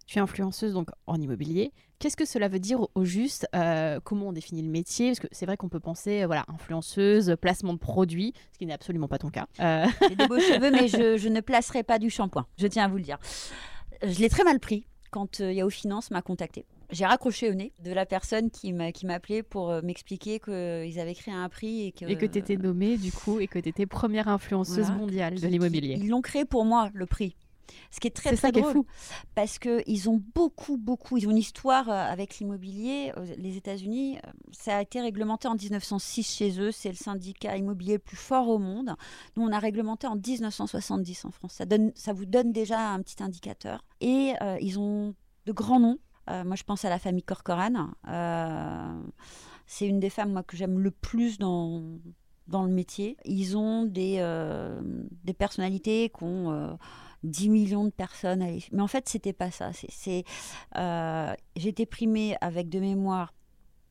Tu 0.10 0.18
es 0.18 0.22
influenceuse 0.22 0.74
donc 0.74 0.90
en 1.06 1.22
immobilier. 1.22 1.72
Qu'est-ce 2.00 2.18
que 2.18 2.26
cela 2.26 2.48
veut 2.48 2.58
dire 2.58 2.88
au 2.96 3.06
juste 3.06 3.46
Euh, 3.54 4.00
Comment 4.04 4.30
on 4.30 4.34
définit 4.34 4.64
le 4.64 4.70
métier? 4.70 5.10
Parce 5.10 5.20
que 5.20 5.28
c'est 5.32 5.46
vrai 5.46 5.56
qu'on 5.56 5.70
peut 5.70 5.80
penser, 5.80 6.24
euh, 6.24 6.26
voilà, 6.26 6.46
influenceuse, 6.48 7.36
placement 7.40 7.74
de 7.74 7.78
produits, 7.78 8.34
ce 8.52 8.58
qui 8.58 8.66
n'est 8.66 8.74
absolument 8.74 9.08
pas 9.08 9.20
ton 9.20 9.30
cas. 9.30 9.46
Euh, 9.60 9.86
J'ai 10.10 10.16
des 10.16 10.28
beaux 10.28 10.40
cheveux, 10.40 10.72
mais 10.72 10.88
je, 10.88 11.18
je 11.18 11.30
ne 11.30 11.42
placerai 11.42 11.84
pas 11.84 12.00
du 12.00 12.10
shampoing. 12.10 12.48
Je 12.58 12.66
tiens 12.66 12.86
à 12.86 12.88
vous 12.88 12.98
le 12.98 13.04
dire. 13.04 13.20
Je 14.02 14.18
l'ai 14.20 14.30
très 14.30 14.44
mal 14.44 14.60
pris 14.60 14.88
quand 15.12 15.38
Yahoo 15.42 15.70
Finance 15.70 16.10
m'a 16.10 16.24
contacté. 16.24 16.66
J'ai 16.92 17.06
raccroché 17.06 17.52
au 17.52 17.54
nez 17.54 17.72
de 17.84 17.92
la 17.92 18.08
personne 18.08 18.50
qui 18.50 18.74
m'a 18.74 18.92
qui 18.92 19.06
m'appelait 19.06 19.44
pour 19.44 19.72
m'expliquer 19.84 20.40
qu'ils 20.40 21.00
avaient 21.00 21.14
créé 21.14 21.36
un 21.36 21.50
prix 21.50 21.86
et 21.86 21.92
que, 21.92 22.06
et 22.06 22.16
que 22.16 22.26
tu 22.26 22.40
étais 22.40 22.56
nommée 22.58 22.98
du 22.98 23.12
coup 23.12 23.40
et 23.40 23.46
que 23.48 23.60
tu 23.60 23.70
étais 23.70 23.86
première 23.86 24.28
influenceuse 24.28 24.86
Voilà. 24.88 24.96
mondiale 24.96 25.36
de 25.40 25.46
l'immobilier. 25.48 25.98
Ils 26.02 26.10
l'ont 26.10 26.22
créé 26.22 26.46
pour 26.46 26.66
moi, 26.66 26.90
le 26.96 27.06
prix. 27.06 27.36
Ce 27.92 28.00
qui 28.00 28.07
est 28.07 28.12
très, 28.12 28.30
très 28.31 28.36
ça 28.36 28.51
qui 28.51 28.60
est 28.60 28.62
drôle. 28.62 28.74
fou. 28.74 28.86
Parce 29.36 29.60
qu'ils 29.60 30.10
ont 30.10 30.21
beaucoup, 30.36 30.77
beaucoup, 30.77 31.18
ils 31.18 31.27
ont 31.27 31.31
une 31.31 31.38
histoire 31.38 31.89
euh, 31.89 32.12
avec 32.12 32.39
l'immobilier. 32.39 33.12
Euh, 33.18 33.25
Les 33.38 33.57
États-Unis, 33.57 34.18
euh, 34.18 34.31
ça 34.51 34.77
a 34.77 34.81
été 34.81 35.01
réglementé 35.01 35.48
en 35.48 35.56
1906 35.56 36.24
chez 36.24 36.60
eux. 36.60 36.71
C'est 36.71 36.89
le 36.89 36.95
syndicat 36.95 37.57
immobilier 37.57 37.94
le 37.94 38.00
plus 38.00 38.18
fort 38.18 38.48
au 38.50 38.60
monde. 38.60 38.95
Nous, 39.36 39.44
on 39.44 39.51
a 39.51 39.60
réglementé 39.60 40.07
en 40.07 40.16
1970 40.16 41.25
en 41.25 41.31
France. 41.31 41.54
Ça, 41.54 41.66
donne, 41.66 41.92
ça 41.95 42.13
vous 42.13 42.25
donne 42.25 42.51
déjà 42.51 42.92
un 42.92 43.01
petit 43.01 43.21
indicateur. 43.24 43.83
Et 44.01 44.33
euh, 44.42 44.57
ils 44.62 44.80
ont 44.80 45.16
de 45.45 45.51
grands 45.51 45.80
noms. 45.80 46.00
Euh, 46.30 46.44
moi, 46.44 46.56
je 46.56 46.64
pense 46.64 46.85
à 46.85 46.90
la 46.90 46.99
famille 46.99 47.23
Corcoran. 47.23 47.90
Euh, 48.07 49.02
c'est 49.66 49.88
une 49.88 49.99
des 49.99 50.09
femmes 50.09 50.31
moi, 50.31 50.44
que 50.44 50.56
j'aime 50.57 50.80
le 50.80 50.92
plus 50.92 51.38
dans, 51.38 51.81
dans 52.47 52.64
le 52.64 52.71
métier. 52.71 53.18
Ils 53.26 53.57
ont 53.57 53.85
des, 53.85 54.23
des 55.23 55.33
personnalités 55.33 56.09
qui 56.09 56.23
ont 56.23 56.78
10 57.23 57.49
millions 57.49 57.85
de 57.85 57.90
personnes. 57.90 58.45
Mais 58.71 58.81
en 58.81 58.88
fait, 58.88 59.09
c'était 59.09 59.33
pas 59.33 59.52
ça. 59.52 59.71
C'est, 59.73 60.23
euh, 60.78 61.33
été 61.56 61.85
primée 61.85 62.35
avec 62.42 62.69
de 62.69 62.80
mémoire 62.80 63.33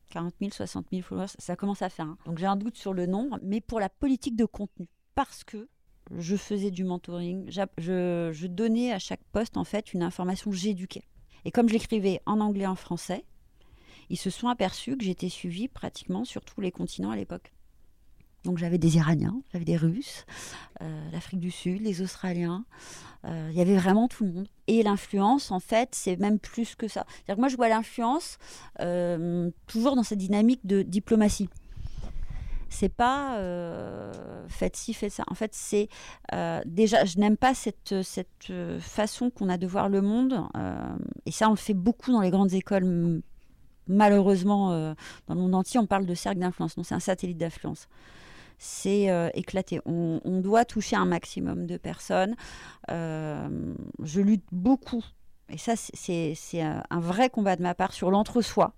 40 0.09 0.33
000, 0.39 0.51
60 0.51 0.87
000 0.91 1.03
followers. 1.03 1.27
Ça 1.37 1.55
commence 1.55 1.81
à 1.81 1.89
faire. 1.89 2.07
hein. 2.07 2.17
Donc 2.25 2.37
j'ai 2.37 2.45
un 2.45 2.55
doute 2.55 2.77
sur 2.77 2.93
le 2.93 3.05
nombre, 3.05 3.39
mais 3.43 3.61
pour 3.61 3.79
la 3.79 3.89
politique 3.89 4.35
de 4.35 4.45
contenu. 4.45 4.87
Parce 5.15 5.43
que 5.43 5.69
je 6.17 6.35
faisais 6.35 6.71
du 6.71 6.83
mentoring, 6.83 7.49
je, 7.77 8.47
donnais 8.47 8.91
à 8.91 8.99
chaque 8.99 9.23
poste 9.31 9.57
en 9.57 9.63
fait 9.63 9.93
une 9.93 10.01
information, 10.01 10.51
j'éduquais. 10.51 11.03
Et 11.45 11.51
comme 11.51 11.67
je 11.67 11.73
l'écrivais 11.73 12.21
en 12.25 12.39
anglais, 12.39 12.65
en 12.65 12.75
français, 12.75 13.23
ils 14.09 14.17
se 14.17 14.29
sont 14.29 14.47
aperçus 14.47 14.97
que 14.97 15.03
j'étais 15.03 15.29
suivie 15.29 15.67
pratiquement 15.67 16.25
sur 16.25 16.43
tous 16.43 16.61
les 16.61 16.71
continents 16.71 17.11
à 17.11 17.15
l'époque. 17.15 17.53
Donc 18.45 18.57
j'avais 18.57 18.77
des 18.77 18.95
Iraniens, 18.95 19.41
j'avais 19.51 19.65
des 19.65 19.75
Russes, 19.75 20.25
euh, 20.81 21.11
l'Afrique 21.11 21.39
du 21.39 21.51
Sud, 21.51 21.81
les 21.81 22.01
Australiens. 22.01 22.65
Euh, 23.25 23.49
Il 23.51 23.57
y 23.57 23.61
avait 23.61 23.75
vraiment 23.75 24.07
tout 24.07 24.23
le 24.23 24.31
monde. 24.31 24.47
Et 24.67 24.81
l'influence, 24.81 25.51
en 25.51 25.59
fait, 25.59 25.89
c'est 25.91 26.15
même 26.17 26.39
plus 26.39 26.75
que 26.75 26.87
ça. 26.87 27.05
Que 27.27 27.35
moi, 27.35 27.49
je 27.49 27.57
vois 27.57 27.67
l'influence 27.67 28.37
euh, 28.79 29.51
toujours 29.67 29.95
dans 29.95 30.03
cette 30.03 30.19
dynamique 30.19 30.65
de 30.65 30.83
diplomatie. 30.83 31.49
C'est 32.69 32.93
pas 32.93 33.41
faites 34.47 34.75
ci, 34.75 34.93
faites 34.93 35.11
ça. 35.11 35.23
En 35.27 35.33
fait, 35.33 35.55
c'est 35.55 35.89
déjà, 36.67 37.03
je 37.03 37.17
n'aime 37.17 37.35
pas 37.35 37.55
cette, 37.55 38.03
cette 38.03 38.53
façon 38.79 39.31
qu'on 39.31 39.49
a 39.49 39.57
de 39.57 39.65
voir 39.65 39.89
le 39.89 40.01
monde. 40.01 40.43
et 41.25 41.31
ça, 41.31 41.47
on 41.47 41.53
le 41.53 41.57
fait 41.57 41.73
beaucoup 41.73 42.11
dans 42.11 42.21
les 42.21 42.29
grandes 42.29 42.53
écoles. 42.53 43.21
Malheureusement, 43.89 44.71
euh, 44.71 44.93
dans 45.27 45.33
le 45.35 45.41
monde 45.41 45.55
entier, 45.55 45.79
on 45.79 45.87
parle 45.87 46.05
de 46.05 46.13
cercle 46.13 46.39
d'influence. 46.39 46.77
Non, 46.77 46.83
c'est 46.83 46.95
un 46.95 46.99
satellite 46.99 47.37
d'influence. 47.37 47.87
C'est 48.59 49.09
euh, 49.09 49.29
éclaté. 49.33 49.81
On, 49.85 50.21
on 50.23 50.39
doit 50.41 50.63
toucher 50.63 50.95
un 50.95 51.05
maximum 51.05 51.65
de 51.65 51.77
personnes. 51.77 52.35
Euh, 52.91 53.73
je 54.03 54.21
lutte 54.21 54.45
beaucoup, 54.51 55.03
et 55.49 55.57
ça, 55.57 55.75
c'est- 55.75 56.35
un 56.61 56.99
vrai 56.99 57.29
combat 57.29 57.55
de 57.55 57.63
ma 57.63 57.73
part 57.73 57.93
sur 57.93 58.11
l'entre-soi. 58.11 58.73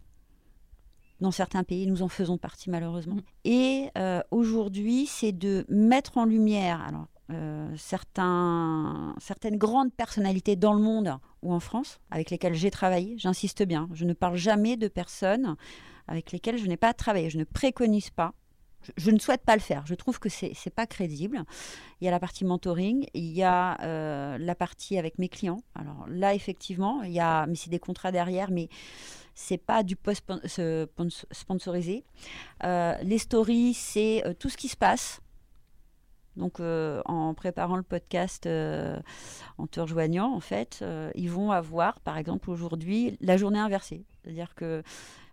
Dans 1.19 1.31
certains 1.31 1.63
pays, 1.63 1.85
nous 1.85 2.01
en 2.01 2.07
faisons 2.07 2.37
partie 2.37 2.69
malheureusement. 2.71 3.15
Mhm. 3.15 3.21
Et 3.45 3.89
aujourd'hui, 4.31 5.05
c'est 5.07 5.33
de 5.33 5.65
mettre 5.69 6.17
en 6.17 6.25
lumière, 6.25 6.81
alors 6.81 7.07
euh, 7.29 7.73
certains, 7.77 9.15
certaines 9.19 9.57
grandes 9.57 9.93
personnalités 9.93 10.55
dans 10.55 10.73
le 10.73 10.81
monde 10.81 11.17
ou 11.41 11.53
en 11.53 11.59
France 11.59 11.99
avec 12.09 12.29
lesquelles 12.29 12.55
j'ai 12.55 12.71
travaillé. 12.71 13.15
J'insiste 13.17 13.63
bien, 13.63 13.87
je 13.93 14.05
ne 14.05 14.13
parle 14.13 14.35
jamais 14.35 14.75
de 14.75 14.87
personnes 14.87 15.55
avec 16.07 16.31
lesquelles 16.31 16.57
je 16.57 16.65
n'ai 16.65 16.77
pas 16.77 16.93
travaillé. 16.93 17.29
Je 17.29 17.37
ne 17.37 17.43
préconise 17.43 18.09
pas. 18.09 18.33
Je, 18.97 19.11
ne 19.11 19.19
souhaite 19.19 19.43
pas 19.43 19.55
le 19.55 19.61
faire. 19.61 19.85
Je 19.85 19.93
trouve 19.93 20.19
que 20.19 20.27
c'est 20.27 20.53
n'est 20.65 20.71
pas 20.71 20.87
crédible. 20.87 21.43
Il 22.01 22.05
y 22.05 22.07
a 22.07 22.11
la 22.11 22.19
partie 22.19 22.43
mentoring, 22.43 23.05
il 23.13 23.31
y 23.31 23.43
a 23.43 23.79
euh, 23.81 24.37
la 24.39 24.55
partie 24.55 24.97
avec 24.97 25.19
mes 25.19 25.29
clients. 25.29 25.61
Alors 25.75 26.07
là, 26.09 26.33
effectivement, 26.33 27.03
il 27.03 27.11
y 27.11 27.19
a, 27.19 27.45
mais 27.45 27.55
c'est 27.55 27.69
des 27.69 27.79
contrats 27.79 28.11
derrière, 28.11 28.49
mais 28.49 28.69
c'est 29.35 29.59
pas 29.59 29.83
du 29.83 29.95
post 29.95 30.25
sponsorisé. 31.31 32.03
Euh, 32.63 32.95
les 33.03 33.19
stories, 33.19 33.75
c'est 33.75 34.23
tout 34.39 34.49
ce 34.49 34.57
qui 34.57 34.67
se 34.67 34.75
passe 34.75 35.21
donc, 36.37 36.59
euh, 36.59 37.01
en 37.05 37.33
préparant 37.33 37.75
le 37.75 37.83
podcast, 37.83 38.45
euh, 38.45 38.99
en 39.57 39.67
te 39.67 39.79
rejoignant, 39.79 40.33
en 40.33 40.39
fait, 40.39 40.79
euh, 40.81 41.11
ils 41.15 41.29
vont 41.29 41.51
avoir, 41.51 41.99
par 41.99 42.17
exemple, 42.17 42.49
aujourd'hui, 42.49 43.17
la 43.19 43.37
journée 43.37 43.59
inversée. 43.59 44.05
C'est-à-dire 44.23 44.55
que 44.55 44.81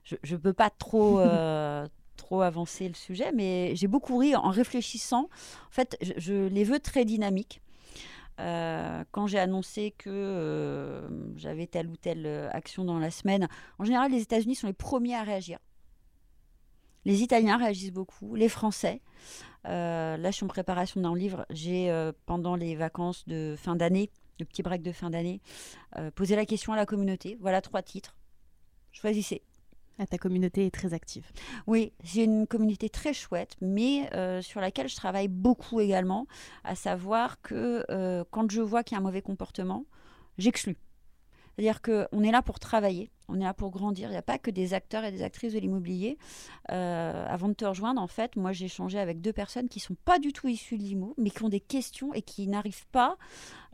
je 0.04 0.16
ne 0.34 0.40
peux 0.40 0.52
pas 0.52 0.70
trop, 0.70 1.20
trop 2.16 2.40
avancer 2.40 2.88
le 2.88 2.94
sujet, 2.94 3.30
mais 3.32 3.76
j'ai 3.76 3.86
beaucoup 3.86 4.16
ri 4.18 4.34
en 4.34 4.50
réfléchissant. 4.50 5.28
En 5.68 5.72
fait, 5.72 5.96
je, 6.00 6.12
je 6.16 6.48
les 6.48 6.64
veux 6.64 6.80
très 6.80 7.04
dynamiques. 7.04 7.60
quand 8.38 9.26
j'ai 9.26 9.38
annoncé 9.38 9.94
que 9.96 11.08
j'avais 11.36 11.66
telle 11.66 11.88
ou 11.88 11.96
telle 11.96 12.26
action 12.52 12.84
dans 12.84 12.98
la 12.98 13.10
semaine, 13.10 13.46
en 13.78 13.84
général, 13.84 14.10
les 14.10 14.22
États-Unis 14.22 14.56
sont 14.56 14.66
les 14.66 14.72
premiers 14.72 15.14
à 15.14 15.22
réagir. 15.22 15.58
Les 17.04 17.22
Italiens 17.22 17.56
réagissent 17.56 17.92
beaucoup, 17.92 18.34
les 18.34 18.48
Français. 18.48 19.00
Euh, 19.66 20.16
là, 20.16 20.30
je 20.30 20.36
suis 20.36 20.44
en 20.44 20.48
préparation 20.48 21.00
d'un 21.00 21.14
livre. 21.14 21.46
J'ai, 21.50 21.90
euh, 21.90 22.12
pendant 22.26 22.56
les 22.56 22.76
vacances 22.76 23.26
de 23.26 23.54
fin 23.58 23.76
d'année, 23.76 24.10
le 24.38 24.44
petit 24.44 24.62
break 24.62 24.82
de 24.82 24.92
fin 24.92 25.10
d'année, 25.10 25.40
euh, 25.96 26.10
posé 26.10 26.36
la 26.36 26.46
question 26.46 26.72
à 26.72 26.76
la 26.76 26.86
communauté. 26.86 27.36
Voilà 27.40 27.60
trois 27.60 27.82
titres. 27.82 28.16
Choisissez. 28.92 29.42
Ah, 29.98 30.06
ta 30.06 30.16
communauté 30.16 30.66
est 30.66 30.70
très 30.70 30.94
active. 30.94 31.26
Oui, 31.66 31.92
j'ai 32.04 32.22
une 32.22 32.46
communauté 32.46 32.88
très 32.88 33.12
chouette, 33.12 33.56
mais 33.60 34.08
sur 34.42 34.60
laquelle 34.60 34.88
je 34.88 34.94
travaille 34.94 35.26
beaucoup 35.26 35.80
également, 35.80 36.28
à 36.62 36.76
savoir 36.76 37.40
que 37.42 37.84
quand 38.30 38.48
je 38.48 38.60
vois 38.60 38.84
qu'il 38.84 38.94
y 38.94 38.96
a 38.96 39.00
un 39.00 39.02
mauvais 39.02 39.22
comportement, 39.22 39.86
j'exclus. 40.38 40.76
C'est-à-dire 41.56 41.82
qu'on 41.82 42.22
est 42.22 42.30
là 42.30 42.42
pour 42.42 42.60
travailler, 42.60 43.10
on 43.28 43.40
est 43.40 43.44
là 43.44 43.54
pour 43.54 43.70
grandir. 43.70 44.08
Il 44.08 44.12
n'y 44.12 44.18
a 44.18 44.22
pas 44.22 44.38
que 44.38 44.50
des 44.50 44.74
acteurs 44.74 45.04
et 45.04 45.12
des 45.12 45.22
actrices 45.22 45.52
de 45.52 45.58
l'immobilier. 45.58 46.18
Euh, 46.72 47.26
avant 47.28 47.48
de 47.48 47.54
te 47.54 47.64
rejoindre, 47.64 48.00
en 48.00 48.06
fait, 48.06 48.36
moi 48.36 48.52
j'ai 48.52 48.64
échangé 48.64 48.98
avec 48.98 49.20
deux 49.20 49.32
personnes 49.32 49.68
qui 49.68 49.78
ne 49.78 49.82
sont 49.82 49.96
pas 50.04 50.18
du 50.18 50.32
tout 50.32 50.48
issues 50.48 50.78
de 50.78 50.82
l'IMO, 50.82 51.14
mais 51.18 51.30
qui 51.30 51.42
ont 51.44 51.48
des 51.48 51.60
questions 51.60 52.12
et 52.14 52.22
qui 52.22 52.48
n'arrivent 52.48 52.86
pas, 52.88 53.16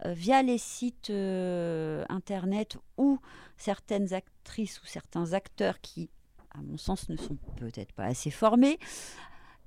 euh, 0.04 0.12
via 0.12 0.42
les 0.42 0.58
sites 0.58 1.10
euh, 1.10 2.04
internet 2.08 2.76
ou 2.98 3.18
certaines 3.56 4.12
actrices 4.12 4.82
ou 4.82 4.86
certains 4.86 5.32
acteurs 5.32 5.80
qui, 5.80 6.10
à 6.50 6.60
mon 6.60 6.76
sens, 6.76 7.08
ne 7.08 7.16
sont 7.16 7.36
peut-être 7.56 7.92
pas 7.92 8.04
assez 8.04 8.30
formés, 8.30 8.78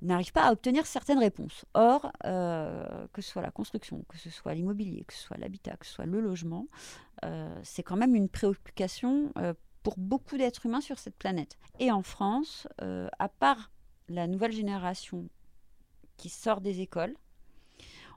n'arrivent 0.02 0.32
pas 0.32 0.44
à 0.44 0.52
obtenir 0.52 0.86
certaines 0.86 1.18
réponses. 1.18 1.64
Or, 1.74 2.12
que 2.22 3.20
ce 3.20 3.30
soit 3.30 3.42
la 3.42 3.50
construction, 3.50 4.04
que 4.08 4.16
ce 4.16 4.30
soit 4.30 4.54
l'immobilier, 4.54 5.04
que 5.04 5.12
ce 5.12 5.20
soit 5.20 5.38
l'habitat, 5.38 5.76
que 5.76 5.86
ce 5.86 5.92
soit 5.92 6.06
le 6.06 6.20
logement, 6.20 6.68
c'est 7.64 7.82
quand 7.82 7.96
même 7.96 8.14
une 8.14 8.28
préoccupation 8.28 9.32
pour 9.82 9.94
beaucoup 9.96 10.36
d'êtres 10.36 10.66
humains 10.66 10.80
sur 10.80 10.98
cette 10.98 11.16
planète. 11.16 11.56
Et 11.78 11.90
en 11.90 12.02
France, 12.02 12.66
à 12.80 13.28
part 13.28 13.70
la 14.08 14.26
nouvelle 14.26 14.52
génération 14.52 15.28
qui 16.16 16.28
sort 16.28 16.60
des 16.60 16.80
écoles, 16.80 17.14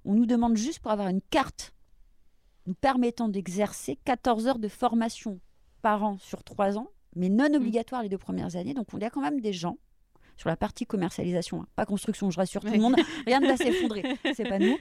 on 0.05 0.13
nous 0.13 0.25
demande 0.25 0.57
juste 0.57 0.79
pour 0.79 0.91
avoir 0.91 1.07
une 1.07 1.21
carte 1.21 1.73
nous 2.67 2.73
permettant 2.73 3.27
d'exercer 3.27 3.97
14 4.05 4.47
heures 4.47 4.59
de 4.59 4.67
formation 4.67 5.39
par 5.81 6.03
an 6.03 6.17
sur 6.19 6.43
3 6.43 6.77
ans, 6.77 6.87
mais 7.15 7.29
non 7.29 7.49
mmh. 7.49 7.55
obligatoire 7.55 8.03
les 8.03 8.09
deux 8.09 8.17
premières 8.17 8.55
années. 8.55 8.73
Donc 8.73 8.87
on 8.93 8.99
y 8.99 9.03
a 9.03 9.09
quand 9.09 9.21
même 9.21 9.41
des 9.41 9.53
gens 9.53 9.77
sur 10.37 10.49
la 10.49 10.55
partie 10.55 10.85
commercialisation, 10.85 11.61
hein. 11.61 11.67
pas 11.75 11.85
construction, 11.85 12.31
je 12.31 12.37
rassure 12.37 12.61
tout 12.61 12.73
le 12.73 12.79
monde, 12.79 12.95
rien 13.27 13.39
ne 13.39 13.47
va 13.47 13.57
s'effondrer, 13.57 14.03
c'est 14.33 14.47
pas 14.47 14.57
nous. 14.57 14.75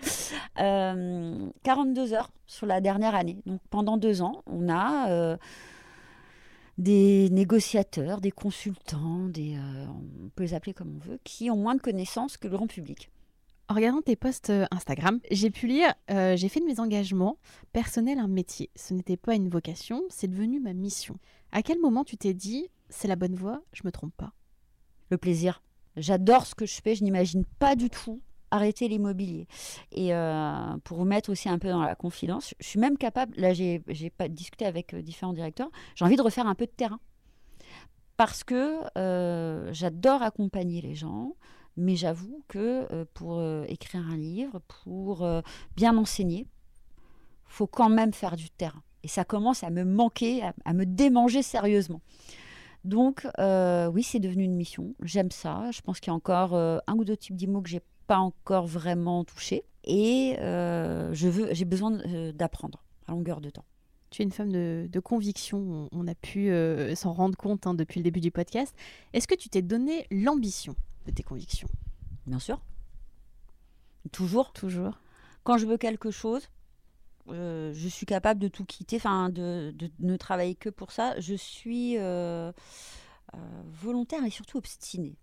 42 0.56 2.12
euh, 2.12 2.16
heures 2.16 2.30
sur 2.46 2.66
la 2.66 2.80
dernière 2.80 3.14
année. 3.14 3.42
Donc 3.44 3.60
pendant 3.68 3.98
deux 3.98 4.22
ans, 4.22 4.42
on 4.46 4.70
a 4.70 5.10
euh, 5.10 5.36
des 6.80 7.28
négociateurs, 7.30 8.20
des 8.20 8.30
consultants, 8.30 9.28
des, 9.28 9.56
euh, 9.56 9.86
on 9.86 10.28
peut 10.30 10.42
les 10.42 10.54
appeler 10.54 10.74
comme 10.74 10.96
on 10.96 10.98
veut, 10.98 11.20
qui 11.22 11.50
ont 11.50 11.56
moins 11.56 11.74
de 11.74 11.80
connaissances 11.80 12.36
que 12.36 12.48
le 12.48 12.56
grand 12.56 12.66
public. 12.66 13.10
En 13.68 13.74
regardant 13.74 14.02
tes 14.02 14.16
posts 14.16 14.52
Instagram, 14.72 15.20
j'ai 15.30 15.50
pu 15.50 15.68
lire 15.68 15.94
J'ai 16.08 16.48
fait 16.48 16.58
de 16.58 16.64
mes 16.64 16.80
engagements 16.80 17.38
personnels 17.72 18.18
un 18.18 18.26
métier. 18.26 18.68
Ce 18.74 18.92
n'était 18.94 19.16
pas 19.16 19.36
une 19.36 19.48
vocation, 19.48 20.02
c'est 20.08 20.26
devenu 20.26 20.58
ma 20.58 20.72
mission. 20.72 21.18
À 21.52 21.62
quel 21.62 21.78
moment 21.78 22.02
tu 22.02 22.16
t'es 22.16 22.34
dit 22.34 22.66
C'est 22.88 23.06
la 23.06 23.14
bonne 23.14 23.36
voie, 23.36 23.62
je 23.72 23.82
me 23.84 23.92
trompe 23.92 24.12
pas? 24.16 24.32
Le 25.10 25.18
plaisir. 25.18 25.62
J'adore 25.96 26.46
ce 26.46 26.56
que 26.56 26.66
je 26.66 26.80
fais, 26.82 26.96
je 26.96 27.04
n'imagine 27.04 27.44
pas 27.60 27.76
du 27.76 27.90
tout 27.90 28.20
arrêter 28.50 28.88
l'immobilier. 28.88 29.46
Et 29.92 30.14
euh, 30.14 30.76
pour 30.84 30.98
vous 30.98 31.04
mettre 31.04 31.30
aussi 31.30 31.48
un 31.48 31.58
peu 31.58 31.68
dans 31.68 31.82
la 31.82 31.94
confidence, 31.94 32.54
je 32.60 32.66
suis 32.66 32.80
même 32.80 32.96
capable, 32.96 33.34
là 33.36 33.52
j'ai 33.52 33.82
discuté 34.30 34.66
avec 34.66 34.94
euh, 34.94 35.02
différents 35.02 35.32
directeurs, 35.32 35.70
j'ai 35.94 36.04
envie 36.04 36.16
de 36.16 36.22
refaire 36.22 36.46
un 36.46 36.54
peu 36.54 36.66
de 36.66 36.72
terrain. 36.72 37.00
Parce 38.16 38.44
que 38.44 38.82
euh, 38.98 39.72
j'adore 39.72 40.22
accompagner 40.22 40.82
les 40.82 40.94
gens, 40.94 41.36
mais 41.76 41.96
j'avoue 41.96 42.44
que 42.48 43.04
pour 43.14 43.42
écrire 43.66 44.06
un 44.06 44.16
livre, 44.16 44.60
pour 44.84 45.26
bien 45.74 45.96
enseigner, 45.96 46.46
faut 47.46 47.68
quand 47.68 47.88
même 47.88 48.12
faire 48.12 48.36
du 48.36 48.50
terrain. 48.50 48.82
Et 49.02 49.08
ça 49.08 49.24
commence 49.24 49.64
à 49.64 49.70
me 49.70 49.84
manquer, 49.84 50.42
à 50.66 50.74
me 50.74 50.84
démanger 50.84 51.42
sérieusement. 51.42 52.02
Donc, 52.84 53.26
oui, 53.38 54.02
c'est 54.02 54.18
devenu 54.18 54.44
une 54.44 54.56
mission. 54.56 54.94
J'aime 55.02 55.30
ça. 55.30 55.70
Je 55.70 55.80
pense 55.80 56.00
qu'il 56.00 56.10
y 56.10 56.12
a 56.12 56.16
encore 56.16 56.54
un 56.54 56.94
ou 56.98 57.04
deux 57.04 57.16
types 57.16 57.36
d'IMO 57.36 57.62
que 57.62 57.70
j'ai 57.70 57.80
pas 58.10 58.18
encore 58.18 58.66
vraiment 58.66 59.22
touché. 59.22 59.62
Et 59.84 60.34
euh, 60.40 61.14
je 61.14 61.28
veux, 61.28 61.54
j'ai 61.54 61.64
besoin 61.64 61.92
d'apprendre 62.34 62.82
à 63.06 63.12
longueur 63.12 63.40
de 63.40 63.50
temps. 63.50 63.64
Tu 64.10 64.22
es 64.22 64.24
une 64.24 64.32
femme 64.32 64.50
de, 64.50 65.00
conviction. 65.00 65.88
On, 65.92 66.08
a 66.08 66.16
pu 66.16 66.52
s'en 66.96 67.12
rendre 67.12 67.38
compte 67.38 67.68
hein, 67.68 67.74
depuis 67.74 68.00
le 68.00 68.02
début 68.02 68.18
du 68.18 68.32
podcast. 68.32 68.74
Est-ce 69.12 69.28
que 69.28 69.36
tu 69.36 69.48
t'es 69.48 69.62
donné 69.62 70.08
l'ambition 70.10 70.74
de 71.06 71.12
tes 71.12 71.22
convictions? 71.22 71.68
Bien 72.26 72.40
sûr. 72.40 72.60
Toujours. 74.10 74.52
Toujours. 74.54 74.98
Quand 75.44 75.56
je 75.56 75.66
veux 75.66 75.76
quelque 75.78 76.10
chose, 76.10 76.48
euh, 77.28 77.72
je 77.72 77.86
suis 77.86 78.06
capable 78.06 78.40
de 78.40 78.48
tout 78.48 78.64
quitter, 78.64 78.96
enfin 78.96 79.28
de, 79.28 79.72
ne 80.00 80.16
travailler 80.16 80.56
que 80.56 80.68
pour 80.68 80.90
ça. 80.90 81.14
Je 81.20 81.36
suis 81.36 81.96
euh, 81.96 82.50
euh, 83.34 83.38
volontaire 83.66 84.24
et 84.24 84.30
surtout 84.30 84.58
obstinée. 84.58 85.14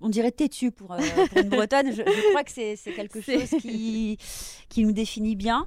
On 0.00 0.08
dirait 0.08 0.32
têtu 0.32 0.70
pour, 0.70 0.88
pour 0.88 1.38
une 1.38 1.48
bretonne. 1.48 1.92
Je, 1.92 2.02
crois 2.30 2.44
que 2.44 2.50
c'est 2.50 2.76
quelque 2.94 3.20
chose 3.20 3.50
qui, 3.60 4.18
qui 4.68 4.84
nous 4.84 4.92
définit 4.92 5.36
bien. 5.36 5.66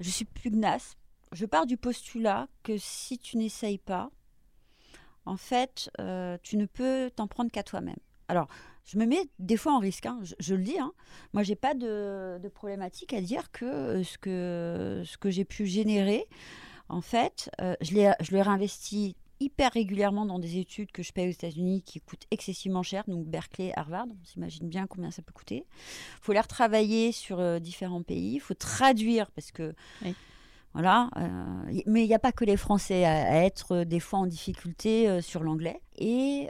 Je 0.00 0.10
suis 0.10 0.24
pugnace. 0.24 0.96
Je 1.32 1.46
pars 1.46 1.66
du 1.66 1.76
postulat 1.76 2.48
que 2.62 2.76
si 2.76 3.18
tu 3.18 3.36
n'essayes 3.36 3.78
pas, 3.78 4.10
en 5.24 5.36
fait, 5.36 5.90
tu 6.42 6.56
ne 6.56 6.66
peux 6.66 7.10
t'en 7.14 7.26
prendre 7.26 7.50
qu'à 7.50 7.62
toi-même. 7.62 7.98
Alors, 8.28 8.48
je 8.84 8.98
me 8.98 9.06
mets 9.06 9.28
des 9.38 9.56
fois 9.56 9.74
en 9.74 9.78
risque, 9.78 10.06
hein, 10.06 10.18
je, 10.40 10.54
le 10.54 10.62
dis. 10.62 10.78
Hein. 10.78 10.92
Moi, 11.32 11.44
j'ai 11.44 11.54
pas 11.54 11.74
de, 11.74 12.40
problématique 12.54 13.12
à 13.12 13.20
dire 13.20 13.52
que 13.52 13.64
euh, 13.64 14.04
ce 14.04 14.18
que, 14.18 15.02
ce 15.04 15.16
que 15.16 15.30
j'ai 15.30 15.44
pu 15.44 15.66
générer, 15.66 16.26
en 16.88 17.00
fait, 17.00 17.50
euh, 17.60 17.76
je 17.80 17.94
l'ai 17.94 18.42
réinvesti 18.42 19.16
hyper 19.40 19.72
régulièrement 19.72 20.26
dans 20.26 20.38
des 20.38 20.58
études 20.58 20.92
que 20.92 21.02
je 21.02 21.12
paye 21.12 21.28
aux 21.28 21.32
États-Unis 21.32 21.82
qui 21.82 22.00
coûtent 22.00 22.26
excessivement 22.30 22.82
cher, 22.82 23.04
donc 23.08 23.26
Berkeley, 23.26 23.72
Harvard, 23.74 24.06
on 24.08 24.24
s'imagine 24.24 24.68
bien 24.68 24.86
combien 24.86 25.10
ça 25.10 25.22
peut 25.22 25.32
coûter. 25.32 25.64
Il 25.66 26.22
faut 26.22 26.32
les 26.32 26.40
retravailler 26.40 27.12
sur 27.12 27.40
euh, 27.40 27.58
différents 27.58 28.02
pays, 28.02 28.34
il 28.34 28.40
faut 28.40 28.54
traduire 28.54 29.30
parce 29.32 29.50
que. 29.50 29.74
Voilà, 30.72 31.10
mais 31.86 32.04
il 32.04 32.06
n'y 32.06 32.14
a 32.14 32.20
pas 32.20 32.30
que 32.30 32.44
les 32.44 32.56
Français 32.56 33.04
à, 33.04 33.44
être 33.44 33.82
des 33.82 33.98
fois 33.98 34.20
en 34.20 34.26
difficulté 34.26 35.20
sur 35.20 35.42
l'anglais. 35.42 35.80
Et 35.98 36.48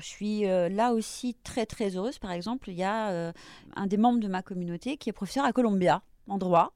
je 0.00 0.06
suis 0.06 0.46
euh, 0.46 0.68
là 0.68 0.92
aussi 0.92 1.34
très 1.44 1.66
très 1.66 1.96
heureuse. 1.96 2.18
Par 2.18 2.32
exemple, 2.32 2.70
il 2.70 2.76
y 2.76 2.82
a 2.82 3.10
euh, 3.10 3.32
un 3.76 3.86
des 3.86 3.96
membres 3.96 4.20
de 4.20 4.28
ma 4.28 4.42
communauté 4.42 4.96
qui 4.96 5.08
est 5.08 5.12
professeur 5.12 5.44
à 5.44 5.52
Columbia 5.52 6.02
en 6.28 6.38
droit, 6.38 6.72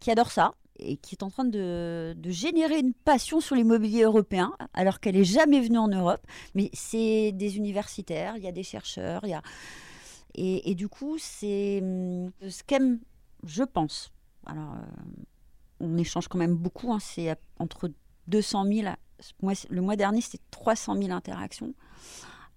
qui 0.00 0.10
adore 0.10 0.30
ça 0.30 0.52
et 0.76 0.96
qui 0.96 1.14
est 1.14 1.22
en 1.22 1.30
train 1.30 1.44
de, 1.44 2.14
générer 2.24 2.78
une 2.78 2.94
passion 2.94 3.40
sur 3.40 3.54
l'immobilier 3.54 4.02
européen, 4.02 4.52
alors 4.72 5.00
qu'elle 5.00 5.14
n'est 5.16 5.24
jamais 5.24 5.60
venue 5.60 5.78
en 5.78 5.88
Europe. 5.88 6.26
Mais 6.54 6.70
c'est 6.72 7.32
des 7.32 7.56
universitaires, 7.56 8.36
il 8.36 8.42
y 8.42 8.48
a 8.48 8.52
des 8.52 8.62
chercheurs, 8.62 9.20
il 9.24 9.30
y 9.30 9.34
a... 9.34 9.42
Et, 10.36 10.74
du 10.74 10.88
coup, 10.88 11.16
c'est 11.18 11.78
hum, 11.80 12.32
ce 12.48 12.64
qu'aime, 12.64 12.98
je 13.44 13.62
pense. 13.62 14.12
Alors, 14.46 14.74
euh, 14.74 15.22
on 15.78 15.96
échange 15.96 16.26
quand 16.26 16.38
même 16.38 16.56
beaucoup, 16.56 16.92
hein, 16.92 16.98
c'est 16.98 17.36
entre 17.60 17.92
200 18.26 18.64
000 18.64 18.88
le 19.70 19.80
mois 19.80 19.96
dernier, 19.96 20.20
c'était 20.20 20.42
300 20.50 20.96
000 20.96 21.12
interactions. 21.12 21.74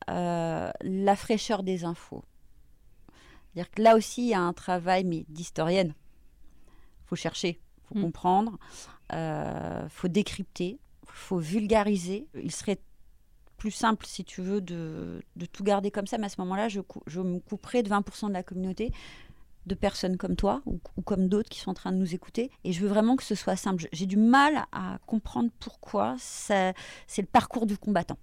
Euh, 0.10 0.72
la 0.82 1.16
fraîcheur 1.16 1.64
des 1.64 1.84
infos. 1.84 2.24
C'est-à-dire 3.54 3.72
que 3.72 3.82
là 3.82 3.96
aussi, 3.96 4.24
il 4.24 4.30
y 4.30 4.34
a 4.34 4.42
un 4.42 4.54
travail 4.54 5.04
mais 5.04 5.26
d'historienne. 5.28 5.94
faut 7.06 7.16
chercher, 7.16 7.60
faut 7.88 7.98
Mm. 7.98 8.02
comprendre, 8.02 8.58
euh, 9.14 9.88
faut 9.90 10.08
décrypter, 10.08 10.80
faut 11.06 11.40
vulgariser. 11.40 12.28
Il 12.36 12.52
serait 12.52 12.80
plus 13.58 13.72
simple, 13.72 14.06
si 14.06 14.24
tu 14.24 14.42
veux, 14.42 14.62
de, 14.62 15.22
de 15.36 15.46
tout 15.46 15.64
garder 15.64 15.90
comme 15.92 16.06
ça, 16.08 16.18
mais 16.18 16.28
à 16.28 16.30
ce 16.30 16.40
moment-là, 16.42 16.68
je, 16.70 16.80
me 17.20 17.40
couperai 17.40 17.82
de 17.84 17.90
20% 17.90 18.28
de 18.28 18.34
la 18.34 18.44
communauté 18.44 18.92
de 19.66 19.76
personnes 19.76 20.16
comme 20.16 20.36
toi 20.36 20.62
ou, 20.66 20.80
ou 20.96 21.02
comme 21.02 21.28
d'autres 21.28 21.50
qui 21.50 21.60
sont 21.60 21.72
en 21.72 21.74
train 21.74 21.92
de 21.92 21.98
nous 21.98 22.14
écouter. 22.14 22.52
Et 22.64 22.72
je 22.72 22.82
veux 22.82 22.88
vraiment 22.88 23.16
que 23.16 23.24
ce 23.24 23.36
soit 23.36 23.56
simple. 23.58 23.88
J'ai 23.92 24.06
du 24.06 24.16
mal 24.16 24.66
à 24.72 25.00
comprendre 25.08 25.50
pourquoi 25.60 26.16
c'est 26.20 26.74
le 27.18 27.26
parcours 27.26 27.66
du 27.66 27.78
combattant. 27.78 28.18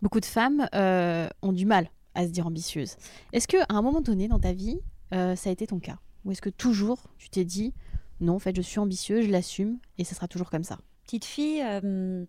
Beaucoup 0.00 0.20
de 0.20 0.24
femmes 0.24 0.66
euh, 0.74 1.28
ont 1.42 1.52
du 1.52 1.66
mal 1.66 1.90
à 2.14 2.24
se 2.24 2.30
dire 2.30 2.46
ambitieuses. 2.46 2.96
Est-ce 3.32 3.48
que 3.48 3.58
à 3.68 3.74
un 3.76 3.82
moment 3.82 4.00
donné 4.00 4.28
dans 4.28 4.38
ta 4.38 4.52
vie, 4.52 4.80
euh, 5.12 5.34
ça 5.36 5.50
a 5.50 5.52
été 5.52 5.66
ton 5.66 5.80
cas? 5.80 5.98
Ou 6.24 6.32
est-ce 6.32 6.40
que 6.40 6.50
toujours 6.50 7.00
tu 7.18 7.28
t'es 7.30 7.44
dit 7.44 7.74
non, 8.20 8.34
en 8.34 8.38
fait, 8.38 8.56
je 8.56 8.62
suis 8.62 8.78
ambitieuse, 8.78 9.26
je 9.26 9.30
l'assume 9.30 9.78
et 9.96 10.04
ça 10.04 10.14
sera 10.14 10.28
toujours 10.28 10.50
comme 10.50 10.64
ça 10.64 10.78
Petite 11.04 11.24
fille, 11.24 11.62
euh, 11.62 12.24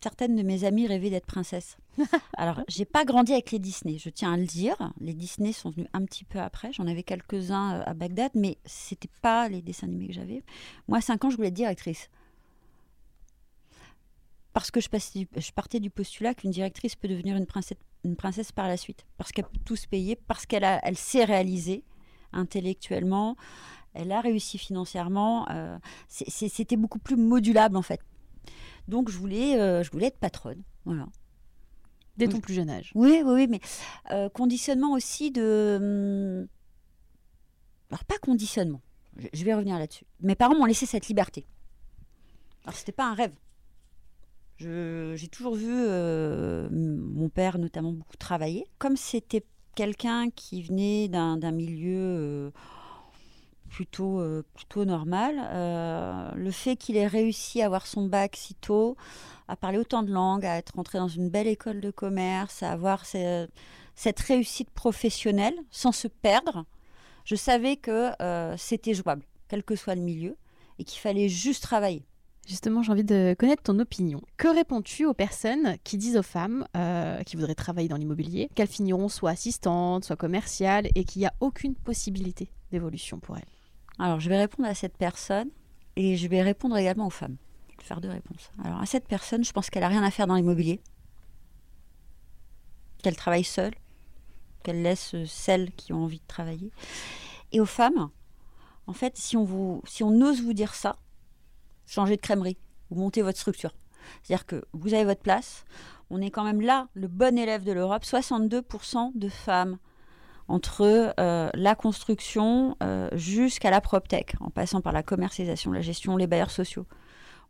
certaines 0.00 0.36
de 0.36 0.42
mes 0.42 0.64
amies 0.64 0.86
rêvaient 0.86 1.10
d'être 1.10 1.26
princesse. 1.26 1.76
Alors, 2.36 2.62
j'ai 2.68 2.84
pas 2.84 3.04
grandi 3.04 3.32
avec 3.32 3.50
les 3.50 3.58
Disney, 3.58 3.98
je 3.98 4.08
tiens 4.08 4.32
à 4.32 4.36
le 4.36 4.46
dire. 4.46 4.76
Les 5.00 5.14
Disney 5.14 5.52
sont 5.52 5.70
venus 5.70 5.88
un 5.92 6.04
petit 6.04 6.24
peu 6.24 6.38
après. 6.38 6.72
J'en 6.72 6.86
avais 6.86 7.02
quelques-uns 7.02 7.80
euh, 7.80 7.82
à 7.84 7.94
Bagdad, 7.94 8.30
mais 8.34 8.58
c'était 8.64 9.10
pas 9.20 9.48
les 9.48 9.60
dessins 9.60 9.88
animés 9.88 10.06
que 10.06 10.14
j'avais. 10.14 10.42
Moi, 10.86 10.98
à 10.98 11.00
5 11.00 11.24
ans, 11.24 11.30
je 11.30 11.36
voulais 11.36 11.48
être 11.48 11.54
directrice. 11.54 12.08
Parce 14.52 14.70
que 14.70 14.80
je, 14.80 14.88
passais 14.88 15.28
je 15.36 15.52
partais 15.52 15.80
du 15.80 15.90
postulat 15.90 16.34
qu'une 16.34 16.50
directrice 16.50 16.96
peut 16.96 17.08
devenir 17.08 17.36
une 17.36 17.46
princesse, 17.46 17.78
une 18.04 18.16
princesse 18.16 18.52
par 18.52 18.68
la 18.68 18.76
suite. 18.76 19.04
Parce 19.16 19.32
qu'elle 19.32 19.44
peut 19.44 19.60
tout 19.64 19.76
se 19.76 19.86
payer, 19.86 20.16
parce 20.16 20.46
qu'elle 20.46 20.64
elle 20.82 20.96
s'est 20.96 21.24
réalisée 21.24 21.84
intellectuellement, 22.32 23.36
elle 23.94 24.12
a 24.12 24.20
réussi 24.20 24.58
financièrement. 24.58 25.48
euh, 25.50 25.78
C'était 26.08 26.76
beaucoup 26.76 26.98
plus 26.98 27.16
modulable, 27.16 27.76
en 27.76 27.82
fait. 27.82 28.00
Donc, 28.86 29.10
je 29.10 29.18
voulais, 29.18 29.58
euh, 29.60 29.82
je 29.82 29.90
voulais 29.90 30.06
être 30.06 30.18
patronne. 30.18 30.62
Voilà. 30.84 31.06
Dès 32.16 32.26
ton 32.26 32.40
plus 32.40 32.54
jeune 32.54 32.70
âge. 32.70 32.90
Oui, 32.94 33.22
oui, 33.24 33.32
oui, 33.32 33.46
mais 33.48 33.60
euh, 34.10 34.28
conditionnement 34.28 34.92
aussi 34.92 35.30
de. 35.30 36.40
hum, 36.42 36.48
Alors, 37.90 38.04
pas 38.04 38.18
conditionnement, 38.18 38.80
je, 39.32 39.44
vais 39.44 39.54
revenir 39.54 39.78
là-dessus. 39.78 40.04
Mes 40.20 40.34
parents 40.34 40.56
m'ont 40.56 40.64
laissé 40.64 40.84
cette 40.86 41.06
liberté. 41.08 41.46
Alors, 42.64 42.74
c'était 42.74 42.92
pas 42.92 43.06
un 43.06 43.14
rêve. 43.14 43.32
J'ai 44.58 45.28
toujours 45.30 45.54
vu 45.54 45.70
euh, 45.72 46.68
mon 46.70 47.28
père, 47.28 47.58
notamment, 47.58 47.92
beaucoup 47.92 48.16
travailler. 48.16 48.66
Comme 48.78 48.96
c'était 48.96 49.44
quelqu'un 49.76 50.30
qui 50.30 50.62
venait 50.62 51.06
d'un 51.08 51.36
d'un 51.36 51.52
milieu. 51.52 51.94
euh, 51.96 52.50
plutôt, 53.68 54.20
euh, 54.20 54.42
plutôt 54.54 54.84
normal. 54.84 55.36
euh, 55.52 56.30
le 56.34 56.50
fait 56.50 56.76
qu'il 56.76 56.96
ait 56.96 57.06
réussi 57.06 57.62
à 57.62 57.66
avoir 57.66 57.86
son 57.86 58.06
bac 58.06 58.36
si 58.36 58.54
tôt, 58.54 58.96
à 59.48 59.56
parler 59.56 59.78
autant 59.78 60.02
de 60.02 60.10
langues, 60.12 60.44
à 60.44 60.56
être 60.56 60.74
rentré 60.74 60.98
dans 60.98 61.08
une 61.08 61.28
belle 61.30 61.46
école 61.46 61.80
de 61.80 61.90
commerce, 61.90 62.62
à 62.62 62.72
avoir 62.72 63.06
ce- 63.06 63.48
cette 63.94 64.20
réussite 64.20 64.70
professionnelle 64.70 65.54
sans 65.70 65.92
se 65.92 66.08
perdre, 66.08 66.64
je 67.24 67.34
savais 67.34 67.76
que 67.76 68.10
euh, 68.22 68.54
c'était 68.56 68.94
jouable, 68.94 69.24
quel 69.48 69.62
que 69.62 69.76
soit 69.76 69.94
le 69.94 70.02
milieu, 70.02 70.36
et 70.78 70.84
qu'il 70.84 71.00
fallait 71.00 71.28
juste 71.28 71.62
travailler. 71.62 72.04
Justement, 72.46 72.82
j'ai 72.82 72.92
envie 72.92 73.04
de 73.04 73.36
connaître 73.38 73.62
ton 73.62 73.78
opinion. 73.78 74.22
Que 74.38 74.48
réponds-tu 74.48 75.04
aux 75.04 75.12
personnes 75.12 75.76
qui 75.84 75.98
disent 75.98 76.16
aux 76.16 76.22
femmes 76.22 76.66
qui 77.26 77.36
voudraient 77.36 77.54
travailler 77.54 77.88
dans 77.88 77.96
l'immobilier 77.98 78.48
qu'elles 78.54 78.68
finiront 78.68 79.10
soit 79.10 79.32
assistantes, 79.32 80.04
soit 80.06 80.16
commerciales 80.16 80.88
et 80.94 81.04
qu'il 81.04 81.20
n'y 81.20 81.26
a 81.26 81.34
aucune 81.40 81.74
possibilité 81.74 82.50
d'évolution 82.70 83.18
pour 83.18 83.36
elles? 83.36 83.57
Alors, 83.98 84.20
je 84.20 84.28
vais 84.28 84.38
répondre 84.38 84.68
à 84.68 84.74
cette 84.74 84.96
personne 84.96 85.50
et 85.96 86.16
je 86.16 86.28
vais 86.28 86.42
répondre 86.42 86.76
également 86.76 87.06
aux 87.06 87.10
femmes. 87.10 87.36
Je 87.70 87.76
vais 87.78 87.84
faire 87.84 88.00
deux 88.00 88.10
réponses. 88.10 88.50
Alors, 88.62 88.80
à 88.80 88.86
cette 88.86 89.08
personne, 89.08 89.44
je 89.44 89.52
pense 89.52 89.70
qu'elle 89.70 89.82
n'a 89.82 89.88
rien 89.88 90.02
à 90.02 90.10
faire 90.10 90.26
dans 90.26 90.36
l'immobilier, 90.36 90.80
qu'elle 93.02 93.16
travaille 93.16 93.44
seule, 93.44 93.74
qu'elle 94.62 94.82
laisse 94.82 95.14
euh, 95.14 95.24
celles 95.26 95.72
qui 95.72 95.92
ont 95.92 96.04
envie 96.04 96.20
de 96.20 96.26
travailler. 96.26 96.70
Et 97.52 97.60
aux 97.60 97.66
femmes, 97.66 98.10
en 98.86 98.92
fait, 98.92 99.16
si 99.16 99.36
on, 99.36 99.44
vous, 99.44 99.82
si 99.86 100.02
on 100.02 100.20
ose 100.20 100.42
vous 100.42 100.52
dire 100.52 100.74
ça, 100.74 100.96
changez 101.86 102.16
de 102.16 102.20
crèmerie 102.20 102.58
ou 102.90 102.96
montez 102.96 103.22
votre 103.22 103.38
structure. 103.38 103.74
C'est-à-dire 104.22 104.46
que 104.46 104.64
vous 104.72 104.94
avez 104.94 105.04
votre 105.04 105.20
place. 105.20 105.64
On 106.10 106.22
est 106.22 106.30
quand 106.30 106.44
même 106.44 106.60
là, 106.60 106.88
le 106.94 107.08
bon 107.08 107.36
élève 107.36 107.64
de 107.64 107.72
l'Europe. 107.72 108.04
62% 108.04 109.12
de 109.14 109.28
femmes 109.28 109.78
entre 110.48 111.12
euh, 111.20 111.50
la 111.54 111.74
construction 111.74 112.76
euh, 112.82 113.08
jusqu'à 113.12 113.70
la 113.70 113.80
PropTech, 113.80 114.34
en 114.40 114.50
passant 114.50 114.80
par 114.80 114.92
la 114.92 115.02
commercialisation, 115.02 115.70
la 115.72 115.82
gestion, 115.82 116.16
les 116.16 116.26
bailleurs 116.26 116.50
sociaux. 116.50 116.86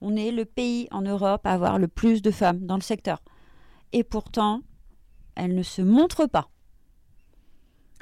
On 0.00 0.16
est 0.16 0.30
le 0.32 0.44
pays 0.44 0.88
en 0.90 1.02
Europe 1.02 1.46
à 1.46 1.52
avoir 1.52 1.78
le 1.78 1.88
plus 1.88 2.22
de 2.22 2.30
femmes 2.30 2.60
dans 2.66 2.74
le 2.76 2.82
secteur. 2.82 3.20
Et 3.92 4.04
pourtant, 4.04 4.60
elles 5.36 5.54
ne 5.54 5.62
se 5.62 5.80
montrent 5.82 6.26
pas. 6.26 6.48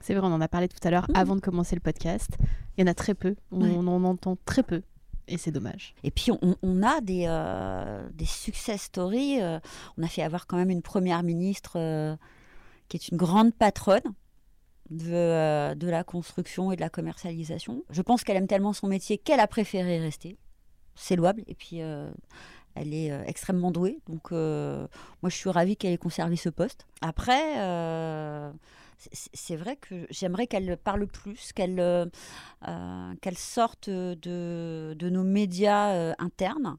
C'est 0.03 0.15
vrai, 0.15 0.27
on 0.27 0.33
en 0.33 0.41
a 0.41 0.49
parlé 0.49 0.69
tout 0.69 0.79
à 0.87 0.91
l'heure 0.91 1.07
Mhm. 1.11 1.17
avant 1.17 1.37
de 1.37 1.41
commencer 1.41 1.75
le 1.75 1.81
podcast. 1.81 2.37
Il 2.77 2.81
y 2.81 2.85
en 2.85 2.91
a 2.91 2.95
très 2.95 3.15
peu, 3.15 3.37
on, 3.51 3.63
Ouais. 3.63 3.71
on 3.75 3.87
en 3.87 4.05
entend 4.05 4.37
très 4.45 4.63
peu 4.63 4.83
et 5.29 5.39
c'est 5.39 5.51
dommage. 5.53 5.95
Et 6.05 6.11
puis, 6.11 6.31
on, 6.31 6.57
on 6.63 6.83
a 6.83 7.01
des, 7.01 7.25
euh, 7.27 8.07
des 8.15 8.27
success 8.27 8.83
stories. 8.83 9.39
on 9.99 10.03
a 10.03 10.09
fait 10.09 10.23
avoir 10.23 10.47
quand 10.47 10.57
même 10.57 10.71
une 10.71 10.83
première 10.83 11.23
ministre 11.23 12.17
qui 12.89 12.97
est 12.97 13.09
une 13.09 13.17
grande 13.17 13.53
patronne 13.55 14.03
de, 14.91 15.13
euh, 15.13 15.75
de 15.75 15.89
la 15.89 16.05
construction 16.05 16.73
et 16.73 16.77
de 16.77 16.81
la 16.81 16.91
commercialisation. 16.91 17.83
Je 17.91 18.03
pense 18.03 18.25
qu'elle 18.25 18.37
aime 18.37 18.47
tellement 18.47 18.73
son 18.73 18.87
métier 18.89 19.19
qu'elle 19.19 19.41
a 19.41 19.47
préféré 19.47 19.99
rester. 19.99 20.37
C'est 20.95 21.17
louable. 21.17 21.43
Et 21.47 21.55
puis, 21.55 21.83
euh, 21.83 22.11
elle 22.75 22.95
est 22.95 23.11
euh, 23.11 23.23
extrêmement 23.27 23.71
douée. 23.71 23.99
Donc, 24.09 24.31
moi, 24.31 24.89
je 25.31 25.37
suis 25.37 25.51
ravie 25.51 25.77
qu'elle 25.77 25.93
ait 25.93 25.99
conservé 25.99 26.37
ce 26.37 26.49
poste. 26.49 26.87
Après, 27.01 27.55
c'est- 29.13 29.57
vrai 29.57 29.77
que 29.77 30.07
j'aimerais 30.11 30.47
qu'elle 30.47 30.77
parle 30.77 31.07
plus, 31.07 31.53
qu'elle 31.53 32.09
sorte 33.35 33.91
de, 33.91 34.97
nos 35.11 35.25
médias 35.25 36.15
internes, 36.19 36.79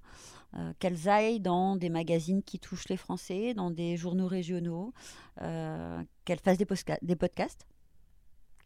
euh, 0.55 0.71
qu'elles 0.79 1.09
aillent 1.09 1.41
dans 1.41 1.75
des 1.75 1.89
magazines 1.89 2.41
qui 2.41 2.57
touchent 2.57 2.87
les 2.87 2.97
Français, 2.97 3.53
dans 3.53 3.69
des 3.69 3.97
journaux 3.97 4.27
régionaux, 4.27 4.93
euh, 5.41 6.01
qu'elles 6.25 6.39
fassent 6.39 6.57
des, 6.57 6.67
des 7.01 7.15
podcasts, 7.15 7.67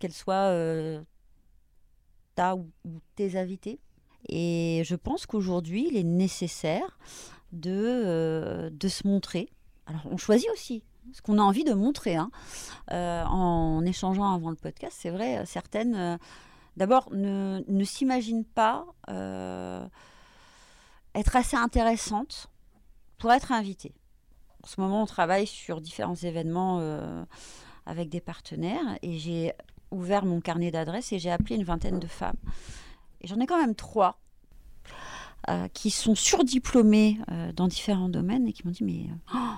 qu'elles 0.01 0.11
soient 0.11 0.49
euh, 0.49 1.01
ta 2.35 2.55
ou, 2.55 2.69
tes 3.15 3.37
invités. 3.37 3.79
Et 4.27 4.81
je 4.85 4.95
pense 4.95 5.25
qu'aujourd'hui, 5.25 5.87
il 5.89 5.95
est 5.95 6.03
nécessaire 6.03 6.99
de, 7.53 7.71
euh, 7.71 8.69
de 8.71 8.87
se 8.87 9.07
montrer. 9.07 9.49
Alors, 9.85 10.01
on 10.09 10.17
choisit 10.17 10.49
aussi 10.51 10.83
ce 11.13 11.21
qu'on 11.21 11.37
a 11.37 11.41
envie 11.41 11.63
de 11.63 11.73
montrer. 11.73 12.15
hein. 12.15 12.31
Euh, 12.91 13.23
en 13.25 13.85
échangeant 13.85 14.33
avant 14.33 14.49
le 14.49 14.55
podcast, 14.55 14.97
c'est 14.99 15.09
vrai, 15.09 15.45
certaines, 15.45 16.17
d'abord, 16.77 17.09
ne, 17.11 17.63
ne 17.67 17.83
s'imaginent 17.83 18.45
pas 18.45 18.85
être 21.13 21.35
assez 21.35 21.57
intéressantes 21.57 22.47
pour 23.17 23.31
être 23.31 23.51
invitées. 23.51 23.93
En 24.63 24.67
ce 24.67 24.79
moment, 24.79 25.01
on 25.01 25.07
travaille 25.07 25.47
sur 25.47 25.81
différents 25.81 26.15
événements 26.15 26.79
avec 27.85 28.09
des 28.09 28.21
partenaires 28.21 28.97
et 29.01 29.17
j'ai 29.17 29.53
ouvert 29.91 30.25
mon 30.25 30.41
carnet 30.41 30.71
d'adresses 30.71 31.11
et 31.13 31.19
j'ai 31.19 31.31
appelé 31.31 31.55
une 31.55 31.63
vingtaine 31.63 31.99
de 31.99 32.07
femmes. 32.07 32.37
Et 33.21 33.27
j'en 33.27 33.39
ai 33.39 33.45
quand 33.45 33.59
même 33.59 33.75
trois 33.75 34.19
euh, 35.49 35.67
qui 35.69 35.91
sont 35.91 36.15
surdiplômées 36.15 37.19
euh, 37.31 37.51
dans 37.51 37.67
différents 37.67 38.09
domaines 38.09 38.47
et 38.47 38.53
qui 38.53 38.65
m'ont 38.65 38.71
dit 38.71 38.83
mais 38.83 39.07
oh, 39.33 39.53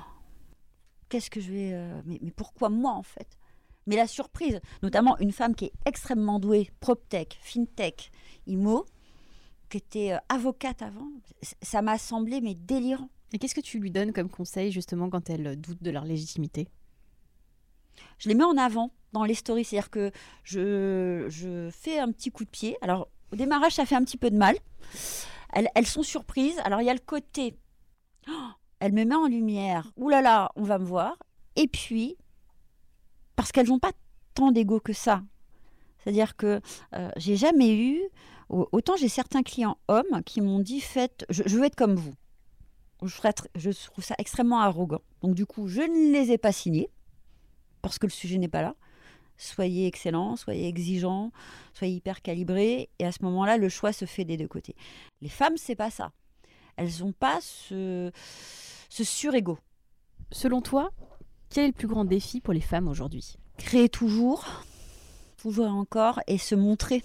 qu'est-ce 1.09 1.29
que 1.29 1.41
je 1.41 1.51
vais 1.51 1.71
euh, 1.73 2.01
mais, 2.05 2.19
mais 2.21 2.31
pourquoi 2.31 2.69
moi 2.69 2.91
en 2.91 3.03
fait? 3.03 3.37
Mais 3.85 3.95
la 3.95 4.07
surprise 4.07 4.59
notamment 4.81 5.17
une 5.19 5.31
femme 5.31 5.55
qui 5.55 5.65
est 5.65 5.73
extrêmement 5.85 6.39
douée 6.39 6.71
proptech 6.79 7.37
fintech 7.41 8.11
IMO 8.47 8.85
qui 9.69 9.77
était 9.77 10.15
avocate 10.29 10.81
avant 10.81 11.09
ça 11.61 11.81
m'a 11.81 11.97
semblé 11.97 12.41
mais 12.41 12.55
délirant. 12.55 13.09
Et 13.33 13.39
qu'est-ce 13.39 13.55
que 13.55 13.61
tu 13.61 13.79
lui 13.79 13.91
donnes 13.91 14.13
comme 14.13 14.29
conseil 14.29 14.71
justement 14.71 15.09
quand 15.09 15.29
elles 15.29 15.59
doutent 15.59 15.83
de 15.83 15.91
leur 15.91 16.05
légitimité? 16.05 16.69
Je 18.17 18.29
les 18.29 18.35
mets 18.35 18.43
en 18.43 18.57
avant 18.57 18.91
dans 19.13 19.23
les 19.23 19.35
stories. 19.35 19.63
C'est-à-dire 19.63 19.89
que 19.89 20.11
je, 20.43 21.69
fais 21.71 21.99
un 21.99 22.11
petit 22.11 22.31
coup 22.31 22.43
de 22.43 22.49
pied. 22.49 22.77
Alors, 22.81 23.07
au 23.31 23.35
démarrage, 23.35 23.73
ça 23.73 23.85
fait 23.85 23.95
un 23.95 24.03
petit 24.03 24.17
peu 24.17 24.29
de 24.29 24.37
mal. 24.37 24.57
Elles, 25.53 25.87
sont 25.87 26.03
surprises. 26.03 26.59
Alors, 26.65 26.81
il 26.81 26.85
y 26.85 26.89
a 26.89 26.93
le 26.93 26.99
côté. 26.99 27.55
oh, 28.27 28.49
elle 28.79 28.93
me 28.93 29.05
met 29.05 29.15
en 29.15 29.27
lumière. 29.27 29.91
Ouh 29.97 30.09
là 30.09 30.21
là, 30.21 30.51
on 30.55 30.63
va 30.63 30.79
me 30.79 30.85
voir. 30.85 31.17
Et 31.55 31.67
puis, 31.67 32.17
parce 33.35 33.51
qu'elles 33.51 33.69
n'ont 33.69 33.79
pas 33.79 33.91
tant 34.33 34.51
d'ego 34.51 34.79
que 34.79 34.93
ça. 34.93 35.21
C'est-à-dire 35.99 36.35
que 36.35 36.59
euh, 36.95 37.11
j'ai 37.15 37.35
jamais 37.35 37.75
eu. 37.75 38.01
au- 38.49 38.67
Autant 38.71 38.95
j'ai 38.97 39.07
certains 39.07 39.43
clients 39.43 39.77
hommes 39.87 40.23
qui 40.25 40.41
m'ont 40.41 40.59
dit 40.59 40.81
faites, 40.81 41.25
je, 41.29 41.43
veux 41.43 41.63
être 41.63 41.75
comme 41.75 41.95
vous. 41.95 42.13
Je, 43.03 43.15
je 43.55 43.69
trouve 43.85 44.03
ça 44.03 44.15
extrêmement 44.17 44.59
arrogant. 44.59 45.01
Donc, 45.21 45.35
du 45.35 45.45
coup, 45.45 45.67
je 45.67 45.81
ne 45.81 46.11
les 46.11 46.31
ai 46.31 46.37
pas 46.37 46.51
signés 46.51 46.89
parce 47.83 47.99
que 47.99 48.07
le 48.07 48.11
sujet 48.11 48.39
n'est 48.39 48.47
pas 48.47 48.63
là. 48.63 48.75
soyez 49.37 49.85
excellent, 49.85 50.35
soyez 50.35 50.67
exigeant, 50.67 51.31
soyez 51.73 51.93
hyper 51.93 52.23
calibré. 52.23 52.89
Et 52.97 53.05
à 53.05 53.11
ce 53.11 53.21
moment-là, 53.23 53.57
le 53.57 53.69
choix 53.69 53.93
se 53.93 54.05
fait 54.05 54.25
des 54.25 54.37
deux 54.37 54.47
côtés. 54.47 54.75
Les 55.21 55.29
femmes, 55.29 55.57
c'est 55.57 55.75
pas 55.75 55.91
ça. 55.91 56.11
Elles 56.77 57.01
n'ont 57.01 57.11
pas 57.11 57.39
ce, 57.41 58.11
ce 58.89 59.03
surego. 59.03 59.59
Selon 60.31 60.61
toi, 60.61 60.91
quel 61.49 61.65
est 61.65 61.67
le 61.67 61.73
plus 61.73 61.87
grand 61.87 62.05
défi 62.05 62.39
pour 62.41 62.53
les 62.53 62.61
femmes 62.61 62.87
aujourd'hui? 62.87 63.35
Créer 63.57 63.89
toujours, 63.89 64.63
toujours 65.37 65.65
et 65.65 65.69
encore, 65.69 66.21
et 66.25 66.39
se 66.39 66.55
montrer. 66.55 67.03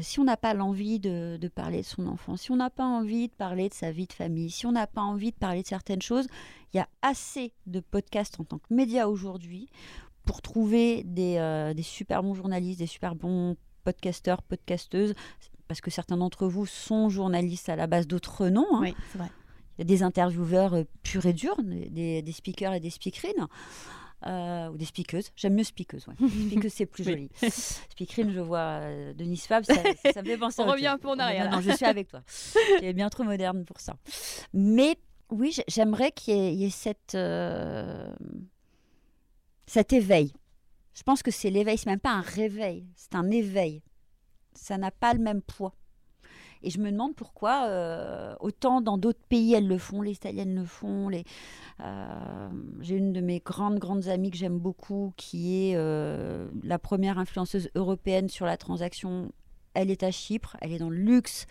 Si 0.00 0.20
on 0.20 0.24
n'a 0.24 0.36
pas 0.36 0.54
l'envie 0.54 1.00
de, 1.00 1.38
de 1.40 1.48
parler 1.48 1.78
de 1.80 1.86
son 1.86 2.06
enfant, 2.06 2.36
si 2.36 2.52
on 2.52 2.56
n'a 2.56 2.70
pas 2.70 2.84
envie 2.84 3.26
de 3.26 3.32
parler 3.32 3.68
de 3.68 3.74
sa 3.74 3.90
vie 3.90 4.06
de 4.06 4.12
famille, 4.12 4.50
si 4.50 4.66
on 4.66 4.72
n'a 4.72 4.86
pas 4.86 5.00
envie 5.00 5.32
de 5.32 5.36
parler 5.36 5.62
de 5.62 5.66
certaines 5.66 6.02
choses, 6.02 6.28
il 6.72 6.76
y 6.76 6.80
a 6.80 6.88
assez 7.02 7.52
de 7.66 7.80
podcasts 7.80 8.38
en 8.38 8.44
tant 8.44 8.58
que 8.58 8.72
média 8.72 9.08
aujourd'hui 9.08 9.68
pour 10.28 10.42
trouver 10.42 11.04
des, 11.04 11.36
euh, 11.38 11.72
des 11.72 11.82
super 11.82 12.22
bons 12.22 12.34
journalistes, 12.34 12.80
des 12.80 12.86
super 12.86 13.14
bons 13.14 13.56
podcasteurs, 13.82 14.42
podcasteuses, 14.42 15.14
parce 15.68 15.80
que 15.80 15.90
certains 15.90 16.18
d'entre 16.18 16.46
vous 16.46 16.66
sont 16.66 17.08
journalistes 17.08 17.70
à 17.70 17.76
la 17.76 17.86
base, 17.86 18.06
d'autres 18.06 18.48
non. 18.50 18.66
hein. 18.74 18.80
Oui, 18.82 18.94
c'est 19.10 19.16
vrai. 19.16 19.30
Il 19.78 19.80
y 19.80 19.82
a 19.82 19.84
des 19.86 20.02
intervieweurs 20.02 20.74
euh, 20.74 20.84
purs 21.02 21.24
et 21.24 21.32
durs, 21.32 21.56
des, 21.62 22.20
des 22.20 22.32
speakers 22.32 22.74
et 22.74 22.80
des 22.80 22.90
speakerines. 22.90 23.46
euh, 24.26 24.68
ou 24.68 24.76
des 24.76 24.84
speakeuses. 24.84 25.30
J'aime 25.34 25.54
mieux 25.54 25.64
speakeuse. 25.64 26.06
Ouais. 26.08 26.28
speakeuse, 26.28 26.72
c'est 26.74 26.84
plus 26.86 27.04
joli. 27.04 27.30
Speakerine, 27.90 28.30
je 28.30 28.40
vois 28.40 28.80
euh, 28.82 29.14
Denise 29.14 29.44
Fab, 29.46 29.64
ça, 29.64 29.76
ça 30.12 30.20
me 30.20 30.26
fait 30.26 30.36
penser 30.44 30.60
à 30.60 30.64
On 30.64 30.66
autre 30.66 30.74
revient 30.74 30.88
un 30.88 30.98
peu 30.98 31.08
en 31.08 31.18
arrière, 31.18 31.50
Non, 31.50 31.62
je 31.62 31.70
suis 31.70 31.86
avec 31.86 32.08
toi. 32.08 32.20
Tu 32.80 32.84
es 32.84 32.92
bien 32.92 33.08
trop 33.08 33.24
moderne 33.24 33.64
pour 33.64 33.80
ça. 33.80 33.96
Mais 34.52 34.98
oui, 35.30 35.56
j'aimerais 35.68 36.10
qu'il 36.12 36.34
y 36.34 36.38
ait, 36.38 36.52
il 36.52 36.58
y 36.60 36.64
ait 36.66 36.70
cette, 36.70 37.14
euh, 37.14 38.12
cet 39.68 39.92
éveil. 39.92 40.32
Je 40.94 41.02
pense 41.02 41.22
que 41.22 41.30
c'est 41.30 41.50
l'éveil, 41.50 41.78
c'est 41.78 41.90
même 41.90 42.00
pas 42.00 42.12
un 42.12 42.22
réveil, 42.22 42.86
c'est 42.96 43.14
un 43.14 43.30
éveil. 43.30 43.82
Ça 44.54 44.78
n'a 44.78 44.90
pas 44.90 45.14
le 45.14 45.20
même 45.20 45.42
poids. 45.42 45.74
Et 46.62 46.70
je 46.70 46.80
me 46.80 46.90
demande 46.90 47.14
pourquoi, 47.14 47.66
euh, 47.68 48.34
autant 48.40 48.80
dans 48.80 48.98
d'autres 48.98 49.22
pays, 49.28 49.54
elles 49.54 49.68
le 49.68 49.78
font, 49.78 50.02
les 50.02 50.12
Italiennes 50.12 50.56
le 50.56 50.64
font. 50.64 51.08
Euh, 51.80 52.48
J'ai 52.80 52.96
une 52.96 53.12
de 53.12 53.20
mes 53.20 53.38
grandes, 53.38 53.78
grandes 53.78 54.08
amies 54.08 54.32
que 54.32 54.36
j'aime 54.36 54.58
beaucoup, 54.58 55.12
qui 55.16 55.70
est 55.70 55.76
euh, 55.76 56.48
la 56.64 56.80
première 56.80 57.18
influenceuse 57.18 57.70
européenne 57.76 58.28
sur 58.28 58.46
la 58.46 58.56
transaction. 58.56 59.30
Elle 59.74 59.90
est 59.90 60.02
à 60.02 60.10
Chypre, 60.10 60.56
elle 60.60 60.72
est 60.72 60.78
dans 60.78 60.90
le 60.90 60.96
luxe. 60.96 61.46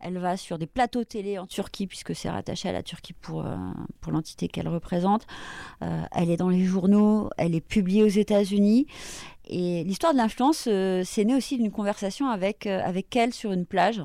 Elle 0.00 0.18
va 0.18 0.36
sur 0.36 0.58
des 0.58 0.66
plateaux 0.66 1.04
télé 1.04 1.38
en 1.38 1.46
Turquie, 1.46 1.86
puisque 1.86 2.14
c'est 2.14 2.30
rattaché 2.30 2.68
à 2.68 2.72
la 2.72 2.82
Turquie 2.82 3.12
pour, 3.12 3.46
euh, 3.46 3.56
pour 4.00 4.12
l'entité 4.12 4.48
qu'elle 4.48 4.68
représente. 4.68 5.26
Euh, 5.82 6.02
elle 6.12 6.30
est 6.30 6.36
dans 6.38 6.48
les 6.48 6.64
journaux, 6.64 7.28
elle 7.36 7.54
est 7.54 7.60
publiée 7.60 8.02
aux 8.02 8.08
États-Unis. 8.08 8.86
Et 9.48 9.84
l'histoire 9.84 10.12
de 10.12 10.18
l'influence, 10.18 10.66
euh, 10.68 11.02
c'est 11.04 11.24
né 11.24 11.34
aussi 11.34 11.58
d'une 11.58 11.70
conversation 11.70 12.28
avec, 12.28 12.66
euh, 12.66 12.80
avec 12.84 13.14
elle 13.14 13.34
sur 13.34 13.52
une 13.52 13.66
plage. 13.66 14.02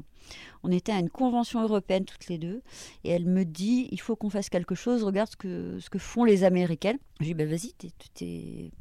On 0.63 0.71
était 0.71 0.91
à 0.91 0.97
une 0.99 1.09
convention 1.11 1.61
européenne 1.61 2.03
toutes 2.05 2.27
les 2.27 2.39
deux. 2.39 2.61
Et 3.03 3.11
elle 3.11 3.25
me 3.25 3.45
dit 3.45 3.87
il 3.91 4.01
faut 4.01 4.15
qu'on 4.15 4.29
fasse 4.31 4.49
quelque 4.49 4.73
chose, 4.75 5.03
regarde 5.03 5.29
ce 5.29 5.37
que, 5.37 5.77
ce 5.79 5.89
que 5.89 5.99
font 5.99 6.23
les 6.23 6.43
Américaines. 6.43 6.97
Je 7.19 7.25
dis 7.25 7.33
ben 7.35 7.47
vas-y, 7.47 7.73
t'es- 8.15 8.71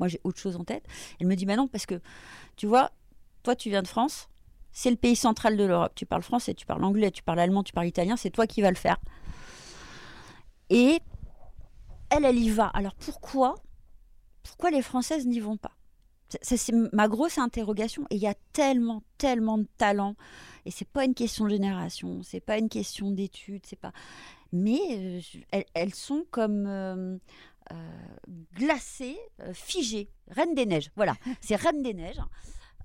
moi 0.00 0.08
j'ai 0.08 0.20
autre 0.24 0.40
chose 0.40 0.56
en 0.56 0.64
tête. 0.64 0.84
Elle 1.20 1.28
me 1.28 1.36
dit 1.36 1.46
bah 1.46 1.54
non, 1.56 1.68
parce 1.68 1.86
que 1.86 2.00
tu 2.56 2.66
vois, 2.66 2.90
toi 3.44 3.54
tu 3.54 3.68
viens 3.70 3.82
de 3.82 3.88
France, 3.88 4.28
c'est 4.72 4.90
le 4.90 4.96
pays 4.96 5.16
central 5.16 5.56
de 5.56 5.64
l'Europe. 5.64 5.92
Tu 5.94 6.06
parles 6.06 6.22
français, 6.22 6.54
tu 6.54 6.66
parles 6.66 6.84
anglais, 6.84 7.10
tu 7.10 7.22
parles 7.22 7.40
allemand, 7.40 7.62
tu 7.62 7.72
parles 7.72 7.86
italien, 7.86 8.16
c'est 8.16 8.30
toi 8.30 8.46
qui 8.46 8.62
vas 8.62 8.70
le 8.70 8.76
faire. 8.76 8.96
Et 10.70 11.00
elle, 12.10 12.24
elle 12.24 12.38
y 12.38 12.50
va. 12.50 12.66
Alors 12.68 12.94
pourquoi 12.94 13.54
Pourquoi 14.42 14.70
les 14.70 14.82
Françaises 14.82 15.26
n'y 15.26 15.40
vont 15.40 15.56
pas? 15.56 15.72
C'est 16.40 16.72
ma 16.94 17.08
grosse 17.08 17.36
interrogation. 17.36 18.06
Et 18.08 18.16
il 18.16 18.22
y 18.22 18.26
a 18.26 18.34
tellement, 18.54 19.02
tellement 19.18 19.58
de 19.58 19.66
talent. 19.76 20.16
Et 20.64 20.70
c'est 20.70 20.88
pas 20.88 21.04
une 21.04 21.14
question 21.14 21.44
de 21.44 21.50
génération, 21.50 22.22
c'est 22.22 22.40
pas 22.40 22.56
une 22.56 22.68
question 22.68 23.10
d'études, 23.10 23.66
c'est 23.66 23.78
pas. 23.78 23.92
Mais 24.52 24.80
euh, 25.54 25.62
elles, 25.74 25.94
sont 25.94 26.24
comme 26.30 26.66
euh, 26.66 27.18
euh, 27.72 27.90
glacées, 28.54 29.18
figées. 29.52 30.08
Reine 30.28 30.54
des 30.54 30.66
neiges. 30.66 30.90
Voilà, 30.96 31.16
c'est 31.40 31.56
Reine 31.56 31.82
des 31.82 31.94
neiges. 31.94 32.20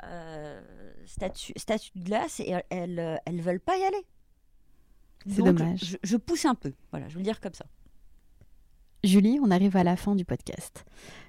Euh, 0.04 0.62
statue, 1.06 1.54
statue 1.56 1.92
de 1.96 2.04
glace 2.04 2.40
et 2.40 2.50
elles, 2.50 2.64
elles, 2.70 3.00
euh, 3.00 3.16
elles 3.26 3.42
veulent 3.42 3.60
pas 3.60 3.78
y 3.78 3.84
aller. 3.84 4.06
C'est 5.28 5.42
dommage. 5.42 5.80
Je, 5.84 5.98
je 6.04 6.18
pousse 6.18 6.46
un 6.46 6.56
peu. 6.56 6.74
Voilà, 6.92 7.08
je 7.08 7.14
veux 7.14 7.20
le 7.20 7.24
dire 7.26 7.42
comme 7.42 7.54
ça. 7.54 7.66
Julie, 9.04 9.40
on 9.42 9.52
arrive 9.52 9.76
à 9.76 9.84
la 9.84 9.96
fin 9.96 10.16
du 10.16 10.26
podcast. 10.26 10.86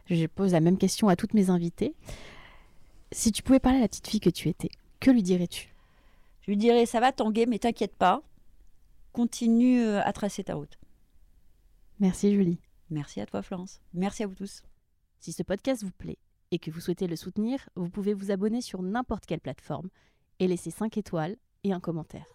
Je 0.06 0.26
pose 0.26 0.52
la 0.52 0.60
même 0.60 0.78
question 0.78 1.08
à 1.08 1.16
toutes 1.16 1.34
mes 1.34 1.50
invitées. 1.50 1.94
Si 3.12 3.32
tu 3.32 3.42
pouvais 3.42 3.60
parler 3.60 3.78
à 3.78 3.82
la 3.82 3.88
petite 3.88 4.08
fille 4.08 4.20
que 4.20 4.30
tu 4.30 4.48
étais, 4.48 4.70
que 5.00 5.10
lui 5.10 5.22
dirais-tu? 5.22 5.74
Je 6.42 6.50
lui 6.50 6.56
dirais 6.56 6.86
ça 6.86 7.00
va 7.00 7.12
Tanguay, 7.12 7.46
mais 7.46 7.58
t'inquiète 7.58 7.94
pas. 7.96 8.22
Continue 9.12 9.80
euh, 9.80 10.02
à 10.02 10.12
tracer 10.12 10.44
ta 10.44 10.54
route. 10.54 10.78
Merci 12.00 12.34
Julie. 12.34 12.60
Merci 12.90 13.20
à 13.20 13.26
toi 13.26 13.42
Florence. 13.42 13.80
Merci 13.92 14.22
à 14.22 14.26
vous 14.26 14.34
tous. 14.34 14.62
Si 15.20 15.32
ce 15.32 15.42
podcast 15.42 15.82
vous 15.82 15.90
plaît 15.90 16.18
et 16.50 16.58
que 16.58 16.70
vous 16.70 16.80
souhaitez 16.80 17.06
le 17.06 17.16
soutenir, 17.16 17.68
vous 17.76 17.90
pouvez 17.90 18.14
vous 18.14 18.30
abonner 18.30 18.60
sur 18.60 18.82
n'importe 18.82 19.26
quelle 19.26 19.40
plateforme 19.40 19.88
et 20.38 20.48
laisser 20.48 20.70
5 20.70 20.96
étoiles 20.96 21.36
et 21.64 21.72
un 21.72 21.80
commentaire. 21.80 22.26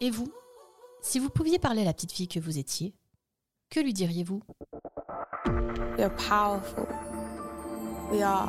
Et 0.00 0.10
vous? 0.10 0.32
Si 1.00 1.18
vous 1.18 1.30
pouviez 1.30 1.58
parler 1.58 1.82
à 1.82 1.84
la 1.86 1.94
petite 1.94 2.12
fille 2.12 2.28
que 2.28 2.40
vous 2.40 2.58
étiez, 2.58 2.94
que 3.70 3.80
lui 3.80 3.92
diriez-vous? 3.92 4.42
We 5.96 6.04
are 6.04 6.14
powerful. 6.14 6.86
We 8.12 8.22
are 8.22 8.48